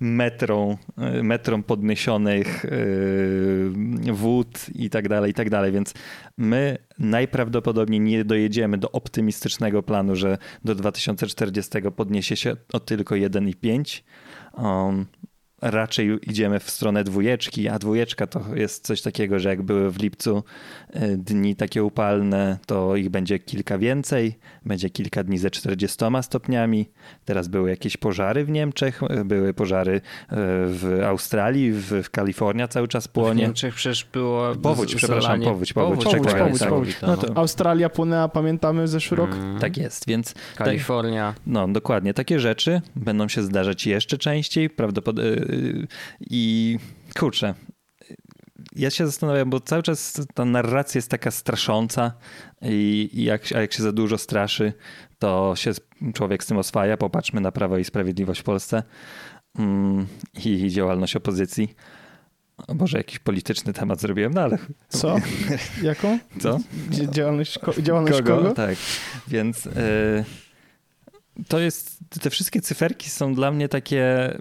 [0.01, 5.72] metrom, e, metrom podniesionych e, wód i tak dalej, i tak dalej.
[5.72, 5.95] Więc
[6.39, 14.03] my najprawdopodobniej nie dojedziemy do optymistycznego planu, że do 2040 podniesie się o tylko 1,5.
[14.59, 15.07] Um,
[15.62, 19.98] raczej idziemy w stronę dwójeczki, a dwójeczka to jest coś takiego, że jak były w
[20.02, 20.42] lipcu
[20.92, 26.88] e, dni takie upalne, to ich będzie kilka więcej, będzie kilka dni ze 40 stopniami.
[27.24, 30.00] Teraz były jakieś pożary w Niemczech, e, były pożary e,
[30.68, 33.42] w Australii, w, w Kalifornia cały czas W płonie.
[33.42, 36.68] Niemczech przecież było Powódź, z- przepraszam, zalanie- powódź, powódź, Powódź, czekaj, powódź, tak.
[36.68, 36.96] powódź.
[37.02, 39.30] No to Australia płynęła, pamiętamy zeszły rok?
[39.32, 41.34] Mm, Tak jest, więc Kalifornia.
[41.46, 42.14] No, dokładnie.
[42.14, 45.45] Takie rzeczy będą się zdarzać jeszcze częściej, prawdopodobnie.
[46.20, 46.78] I
[47.18, 47.55] kurczę,
[48.76, 52.12] ja się zastanawiam, bo cały czas ta narracja jest taka strasząca
[52.62, 54.72] i, i jak, a jak się za dużo straszy,
[55.18, 55.72] to się
[56.14, 56.97] człowiek z tym oswaja.
[56.97, 58.82] Popatrzmy na Prawo i Sprawiedliwość w Polsce
[59.59, 60.07] mm,
[60.44, 61.74] i działalność opozycji.
[62.68, 65.16] O Boże, jakiś polityczny temat zrobiłem, no ale Co?
[65.82, 66.18] Jaką?
[66.40, 66.59] co?
[66.90, 68.36] Działalność, ko- działalność kogo?
[68.36, 68.55] kogo?
[68.55, 68.76] Tak,
[69.28, 70.24] więc y,
[71.49, 74.36] to jest, te wszystkie cyferki są dla mnie takie...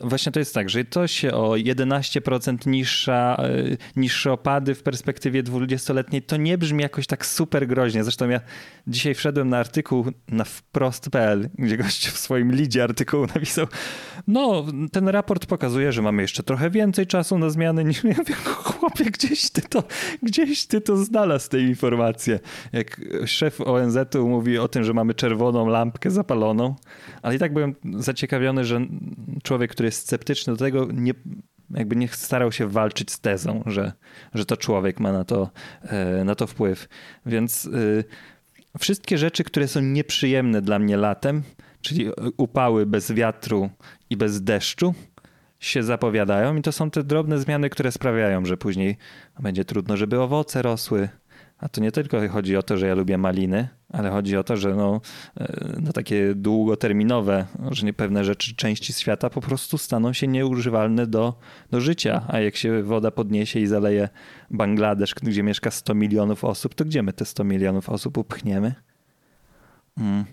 [0.00, 5.42] Właśnie to jest tak, że to się o 11% niższa, y, niższe opady w perspektywie
[5.42, 8.04] 20-letniej, to nie brzmi jakoś tak super groźnie.
[8.04, 8.40] Zresztą ja
[8.86, 13.66] dzisiaj wszedłem na artykuł na wprost.pl, gdzie gość w swoim lidzie artykułu napisał,
[14.26, 18.02] no ten raport pokazuje, że mamy jeszcze trochę więcej czasu na zmiany niż...
[18.12, 19.84] Ja mówię, chłopie, gdzieś ty to,
[20.22, 22.40] gdzieś ty to znalazł tę informację.
[22.72, 26.74] Jak szef ONZ-u mówi o tym, że mamy czerwoną lampkę zapaloną,
[27.22, 28.80] ale i tak byłem zaciekawiony, że
[29.42, 31.14] człowiek, który jest sceptyczny do tego, nie,
[31.70, 33.92] jakby nie starał się walczyć z tezą, że,
[34.34, 35.50] że to człowiek ma na to,
[35.82, 36.88] e, na to wpływ.
[37.26, 38.04] Więc y,
[38.78, 41.42] wszystkie rzeczy, które są nieprzyjemne dla mnie latem,
[41.80, 42.06] czyli
[42.36, 43.70] upały bez wiatru
[44.10, 44.94] i bez deszczu,
[45.62, 48.96] się zapowiadają i to są te drobne zmiany, które sprawiają, że później
[49.40, 51.08] będzie trudno, żeby owoce rosły.
[51.62, 54.56] A to nie tylko chodzi o to, że ja lubię maliny, ale chodzi o to,
[54.56, 55.00] że no,
[55.40, 61.06] e, no takie długoterminowe, że nie pewne rzeczy, części świata po prostu staną się nieużywalne
[61.06, 61.38] do,
[61.70, 62.22] do życia.
[62.28, 64.08] A jak się woda podniesie i zaleje
[64.50, 68.74] Bangladesz, gdzie mieszka 100 milionów osób, to gdzie my te 100 milionów osób upchniemy?
[69.98, 70.24] Mm.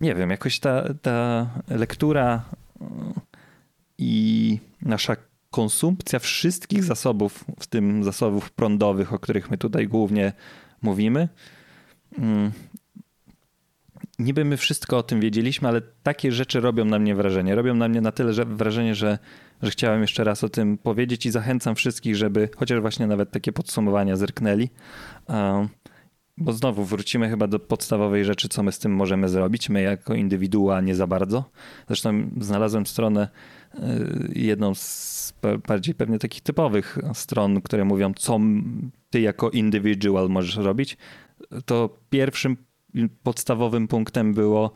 [0.00, 2.44] Nie wiem, jakoś ta, ta lektura
[2.80, 3.12] mm,
[3.98, 5.16] i nasza
[5.50, 10.32] konsumpcja wszystkich zasobów, w tym zasobów prądowych, o których my tutaj głównie
[10.84, 11.28] mówimy.
[12.18, 12.52] mm,
[14.18, 17.54] Niby my wszystko o tym wiedzieliśmy, ale takie rzeczy robią na mnie wrażenie.
[17.54, 19.18] Robią na mnie na tyle że wrażenie, że,
[19.62, 23.52] że chciałem jeszcze raz o tym powiedzieć i zachęcam wszystkich, żeby chociaż właśnie nawet takie
[23.52, 24.68] podsumowania zerknęli.
[26.36, 29.68] Bo znowu wrócimy chyba do podstawowej rzeczy, co my z tym możemy zrobić.
[29.68, 31.50] My jako indywidua nie za bardzo.
[31.86, 33.28] Zresztą znalazłem stronę,
[34.32, 35.14] jedną z
[35.68, 38.40] bardziej pewnie takich typowych stron, które mówią, co
[39.10, 40.96] ty jako indywidual możesz robić.
[41.64, 42.56] To pierwszym
[43.22, 44.72] podstawowym punktem było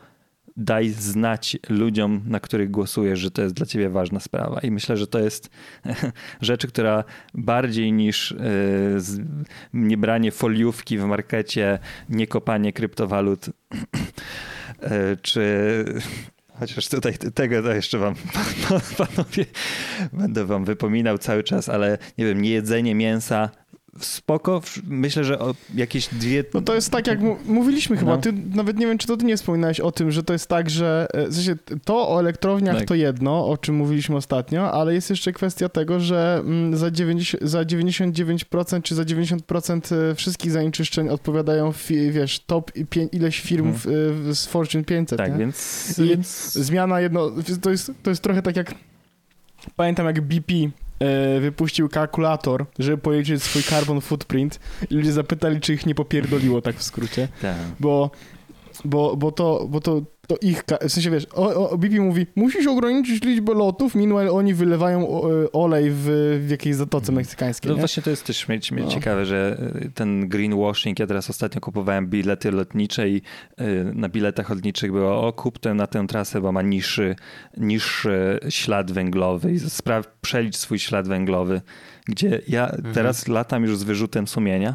[0.57, 4.61] daj znać ludziom, na których głosujesz, że to jest dla ciebie ważna sprawa.
[4.61, 5.51] I myślę, że to jest
[6.41, 8.37] rzecz, która bardziej niż y,
[8.97, 9.21] z-
[9.73, 11.79] nie branie foliówki w markecie,
[12.09, 15.85] nie kopanie kryptowalut, y, czy
[16.59, 18.15] chociaż tutaj tego jeszcze wam,
[18.99, 19.45] panowie,
[20.13, 23.51] będę wam wypominał cały czas, ale nie wiem, nie jedzenie mięsa,
[24.01, 24.61] spoko.
[24.89, 26.45] Myślę, że o jakieś dwie...
[26.55, 28.19] No to jest tak, jak mówiliśmy chyba, No.
[28.23, 30.71] ty nawet nie wiem, czy to ty nie wspominałeś o tym, że to jest tak,
[30.71, 32.89] że e, w sensie to o elektrowniach Tak.
[32.89, 37.43] to jedno, o czym mówiliśmy ostatnio, ale jest jeszcze kwestia tego, że mm, za, 90,
[37.51, 41.73] za 99% czy za 90% wszystkich zanieczyszczeń odpowiadają,
[42.11, 42.71] wiesz, top
[43.13, 43.77] ileś firm Mhm.
[43.79, 45.39] w, w, z Fortune 500, Tak, nie?
[45.39, 46.17] więc, I
[46.65, 47.31] Zmiana jedno,
[47.63, 48.75] to jest, to jest trochę tak jak,
[49.77, 50.53] pamiętam jak BP
[50.99, 56.63] e, wypuścił kalkulator, żeby policzyć swój carbon footprint i ludzie zapytali, czy ich nie popierdoliło,
[56.63, 57.57] tak w skrócie tak.
[57.81, 58.11] bo,
[58.85, 62.67] bo, bo, to, bo to to ich, w sensie wiesz, o, o, BP mówi, musisz
[62.67, 66.05] ograniczyć liczbę lotów, meanwhile oni wylewają o, e, olej w,
[66.47, 67.81] w jakiejś zatoce meksykańskiej, No nie?
[67.81, 68.89] właśnie to jest też śmie- No.
[68.89, 73.17] ciekawe, że y, ten greenwashing, ja teraz ostatnio kupowałem bilety lotnicze i
[73.61, 77.17] y, na biletach lotniczych było o kup ten na tę trasę, bo ma niższy,
[77.57, 81.61] niższy ślad węglowy i spraw, przelicz swój ślad węglowy,
[82.07, 84.75] gdzie ja teraz latam już z wyrzutem sumienia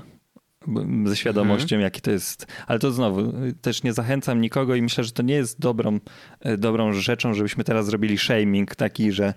[1.05, 2.47] ze świadomością, jaki to jest.
[2.68, 5.99] Ale to znowu, też nie zachęcam nikogo i myślę, że to nie jest dobrą,
[6.45, 9.34] y, dobrą rzeczą, żebyśmy teraz zrobili shaming taki, że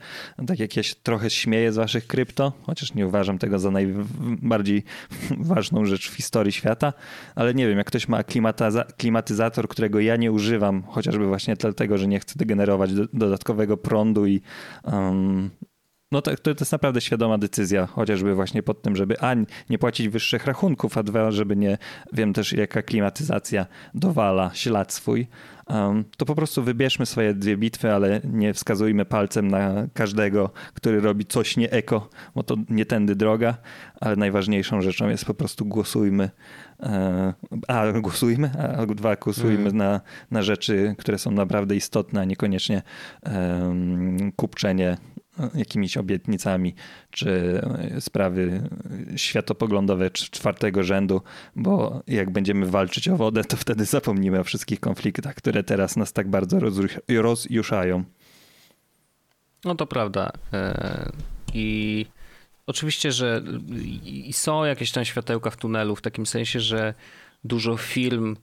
[0.47, 4.83] tak jak ja się trochę śmieję z waszych krypto, chociaż nie uważam tego za najbardziej
[5.31, 6.93] ważną rzecz w historii świata,
[7.35, 11.99] ale nie wiem, jak ktoś ma klimatyza- klimatyzator, którego ja nie używam, chociażby właśnie dlatego,
[11.99, 14.41] że nie chcę generować do, dodatkowego prądu i
[14.85, 15.51] um,
[16.13, 19.35] no to, to jest naprawdę świadoma decyzja, chociażby właśnie pod tym, żeby a
[19.71, 21.79] nie płacić wyższych rachunków, a dwa, żeby nie,
[22.13, 25.27] wiem też jaka klimatyzacja dowala ślad swój,
[25.67, 31.01] um, to po prostu wybierzmy swoje dwie bitwy, ale nie wskazujmy palcem na każdego, który
[31.01, 33.57] robi coś nie eko, bo to nie tędy droga,
[34.01, 36.31] ale najważniejszą rzeczą jest po prostu głosujmy,
[36.81, 37.35] e,
[37.69, 40.01] a głosujmy, a dwa głosujmy na,
[40.31, 42.83] na rzeczy, które są naprawdę istotne, a niekoniecznie
[43.23, 44.97] um, kupczenie
[45.55, 46.75] jakimiś obietnicami,
[47.11, 47.61] czy
[48.01, 48.69] sprawy
[49.17, 51.21] światopoglądowe czy czwartego rzędu,
[51.57, 56.13] bo jak będziemy walczyć o wodę, to wtedy zapomnimy o wszystkich konfliktach, które teraz nas
[56.13, 56.59] tak bardzo
[57.09, 58.05] rozjuszają.
[59.65, 60.33] No to prawda.
[60.53, 61.13] E,
[61.55, 62.07] I
[62.67, 63.43] oczywiście, że
[64.33, 66.95] są jakieś tam światełka w tunelu, w takim sensie, że
[67.45, 68.37] dużo firm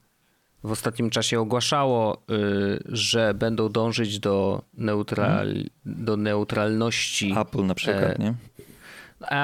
[0.63, 5.53] w ostatnim czasie ogłaszało, y, że będą dążyć do, neutral,
[5.85, 7.33] do neutralności.
[7.37, 8.33] Apple na przykład, E, nie?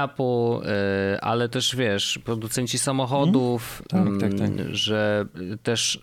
[0.03, 0.67] Apple,
[1.13, 4.76] y, ale też wiesz, producenci samochodów, Tak, mm, tak, tak.
[4.76, 5.26] że
[5.63, 5.99] też y,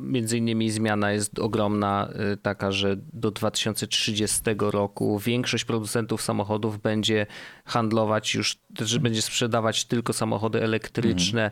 [0.00, 2.08] między innymi zmiana jest ogromna,
[2.42, 7.26] taka, że do 2030 roku większość producentów samochodów będzie
[7.64, 11.50] handlować już, że będzie sprzedawać tylko samochody elektryczne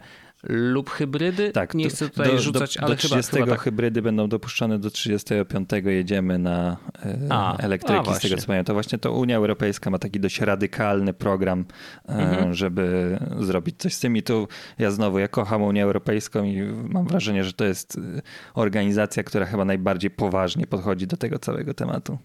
[0.49, 1.53] lub hybrydy.
[1.53, 3.61] Tak, Nie chcę tutaj do, rzucać, do, ale do chyba, 30 chyba tak.
[3.61, 8.31] hybrydy będą dopuszczone, do 35 jedziemy na e, A, a elektryki, z właśnie.
[8.31, 8.65] tego co pamiętam.
[8.65, 11.65] To właśnie to Unia Europejska ma taki dość radykalny program,
[12.09, 12.55] e, Mhm.
[12.55, 17.07] żeby zrobić coś z tym i tu ja znowu, ja kocham Unię Europejską i mam
[17.07, 18.23] wrażenie, że to jest e,
[18.55, 22.19] organizacja, która chyba najbardziej poważnie podchodzi do tego całego tematu.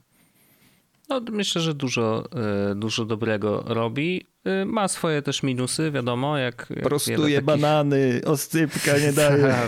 [1.10, 2.24] No, myślę, że dużo,
[2.72, 4.26] y, dużo dobrego robi.
[4.62, 6.68] Y, Ma swoje też minusy, wiadomo, jak.
[6.70, 9.56] jak Prostuje takich- banany, oscypka nie daje.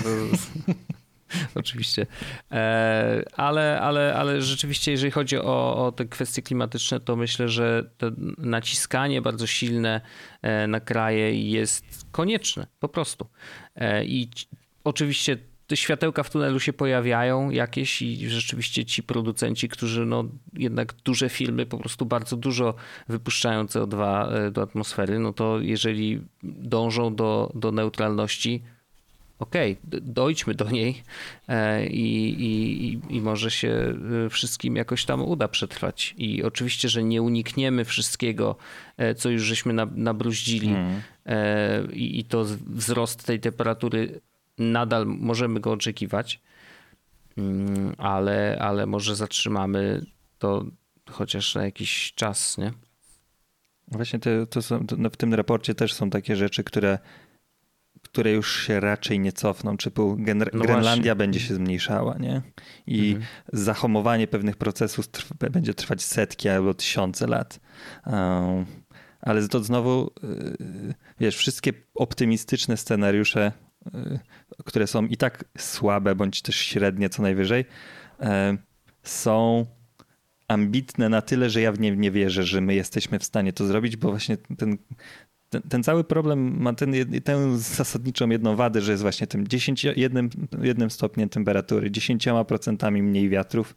[1.55, 2.07] Oczywiście.
[2.51, 7.89] E, ale, ale, ale rzeczywiście, jeżeli chodzi o, o te kwestie klimatyczne, to myślę, że
[7.97, 10.01] to naciskanie bardzo silne
[10.41, 13.27] e, na kraje jest konieczne, po prostu.
[13.75, 14.47] E, I ci-
[14.83, 15.37] oczywiście
[15.69, 21.29] te światełka w tunelu się pojawiają jakieś i rzeczywiście ci producenci, którzy no jednak duże
[21.29, 22.73] filmy po prostu bardzo dużo
[23.07, 28.61] wypuszczają CO2 e, do atmosfery, no to jeżeli dążą do, do neutralności,
[29.39, 31.03] okej, d- dojdźmy do niej
[31.47, 33.93] e, i, i, i- może się
[34.25, 36.15] e, wszystkim jakoś tam uda przetrwać.
[36.17, 38.55] I oczywiście, że nie unikniemy wszystkiego,
[39.17, 40.69] co już żeśmy na- nabruździli
[41.25, 44.21] e, i, i to wzrost tej temperatury
[44.59, 46.41] nadal możemy go oczekiwać,
[47.37, 50.05] Mm, ale, ale może zatrzymamy
[50.39, 50.65] to
[51.09, 52.71] chociaż na jakiś czas, nie?
[53.87, 56.99] Właśnie te, to są, to no w tym raporcie też są takie rzeczy, które,
[58.01, 59.77] które już się raczej nie cofną.
[59.77, 62.41] Typu Gen- No Grenlandia będzie się zmniejszała, nie?
[62.87, 63.25] I Mhm.
[63.53, 67.59] zahamowanie pewnych procesów trw- będzie trwać setki albo tysiące lat.
[68.05, 68.65] Um,
[69.21, 73.51] ale to znowu, yy, wiesz, wszystkie optymistyczne scenariusze,
[74.65, 77.65] które są i tak słabe, bądź też średnie co najwyżej,
[78.19, 78.27] yy,
[79.03, 79.65] są
[80.47, 83.65] ambitne na tyle, że ja w nie nie wierzę, że my jesteśmy w stanie to
[83.65, 84.77] zrobić, bo właśnie ten,
[85.49, 89.83] ten, ten cały problem ma ten, tę zasadniczą jedną wadę, że jest właśnie tym 10,
[89.83, 90.29] jednym,
[90.61, 93.75] jednym stopniem temperatury, 10% mniej wiatrów.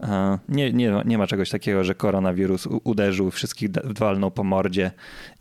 [0.00, 4.90] E, Nie, nie, nie ma czegoś takiego, że koronawirus uderzył, wszystkich walnął po mordzie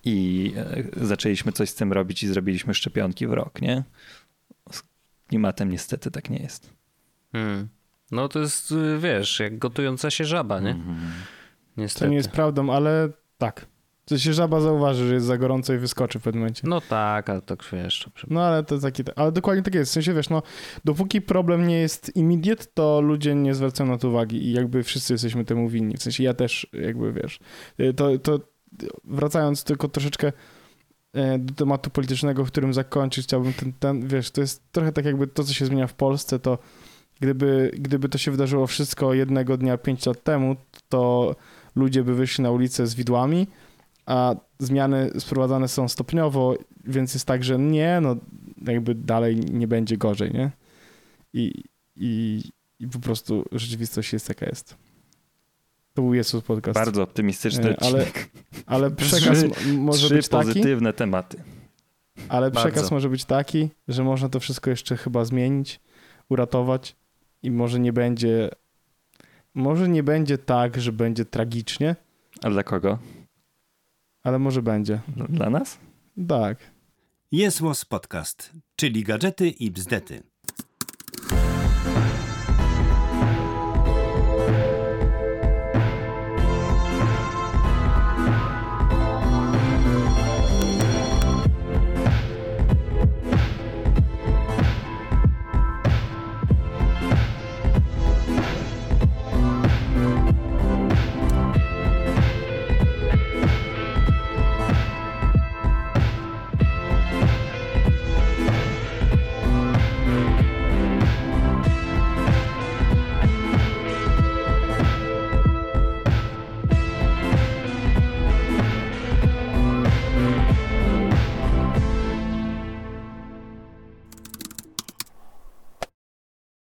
[0.03, 0.53] i
[0.99, 3.83] e, zaczęliśmy coś z tym robić i zrobiliśmy szczepionki w rok, nie?
[4.71, 4.83] Z
[5.27, 6.73] klimatem niestety tak nie jest.
[7.31, 7.67] Hmm.
[8.11, 10.69] No to jest, y, wiesz, jak gotująca się żaba, nie?
[10.71, 10.97] Mhm.
[11.77, 12.05] Niestety.
[12.05, 13.65] To nie jest prawdą, ale tak.
[14.05, 16.61] To się żaba zauważy, że jest za gorąco i wyskoczy w pewnym momencie.
[16.65, 18.09] No tak, ale tak wiesz.
[18.15, 19.91] to- No ale to taki, ale dokładnie tak jest.
[19.91, 20.41] W sensie wiesz, no
[20.85, 25.13] dopóki problem nie jest immediate, to ludzie nie zwracają na to uwagi i jakby wszyscy
[25.13, 25.97] jesteśmy temu winni.
[25.97, 27.39] W sensie ja też jakby wiesz.
[27.79, 28.39] Y, To, to
[29.03, 30.31] wracając tylko troszeczkę
[31.13, 35.05] e, do tematu politycznego, w którym zakończyć chciałbym ten, ten, wiesz, to jest trochę tak
[35.05, 36.57] jakby to, co się zmienia w Polsce, to
[37.19, 40.55] Gdyby, gdyby to się wydarzyło wszystko jednego dnia 5 lat temu,
[40.89, 41.35] to
[41.75, 43.47] ludzie by wyszli na ulicę z widłami,
[44.05, 48.15] a zmiany sprowadzane są stopniowo, więc jest tak, że nie, no
[48.67, 50.51] jakby dalej nie będzie gorzej, nie?
[51.33, 51.63] I,
[51.95, 52.41] i,
[52.79, 54.75] i po prostu rzeczywistość jest jaka jest.
[55.93, 56.75] To był Jezus podcast.
[56.75, 58.05] Bardzo optymistyczny E, ale-.
[58.65, 61.37] Ale przekaz Trzy- może Trzy być taki, pozytywne tematy.
[62.29, 62.95] ale przekaz Bardzo.
[62.95, 65.79] może być taki, że można to wszystko jeszcze chyba zmienić,
[66.29, 66.95] uratować
[67.43, 68.49] i może nie będzie
[69.53, 71.95] może nie będzie tak, że będzie tragicznie,
[72.43, 72.99] A dla kogo?
[74.25, 74.99] Ale może będzie.
[75.29, 75.77] Dla nas?
[76.27, 76.57] Tak.
[77.31, 80.23] Jest Podcast, czyli gadżety i bzdety.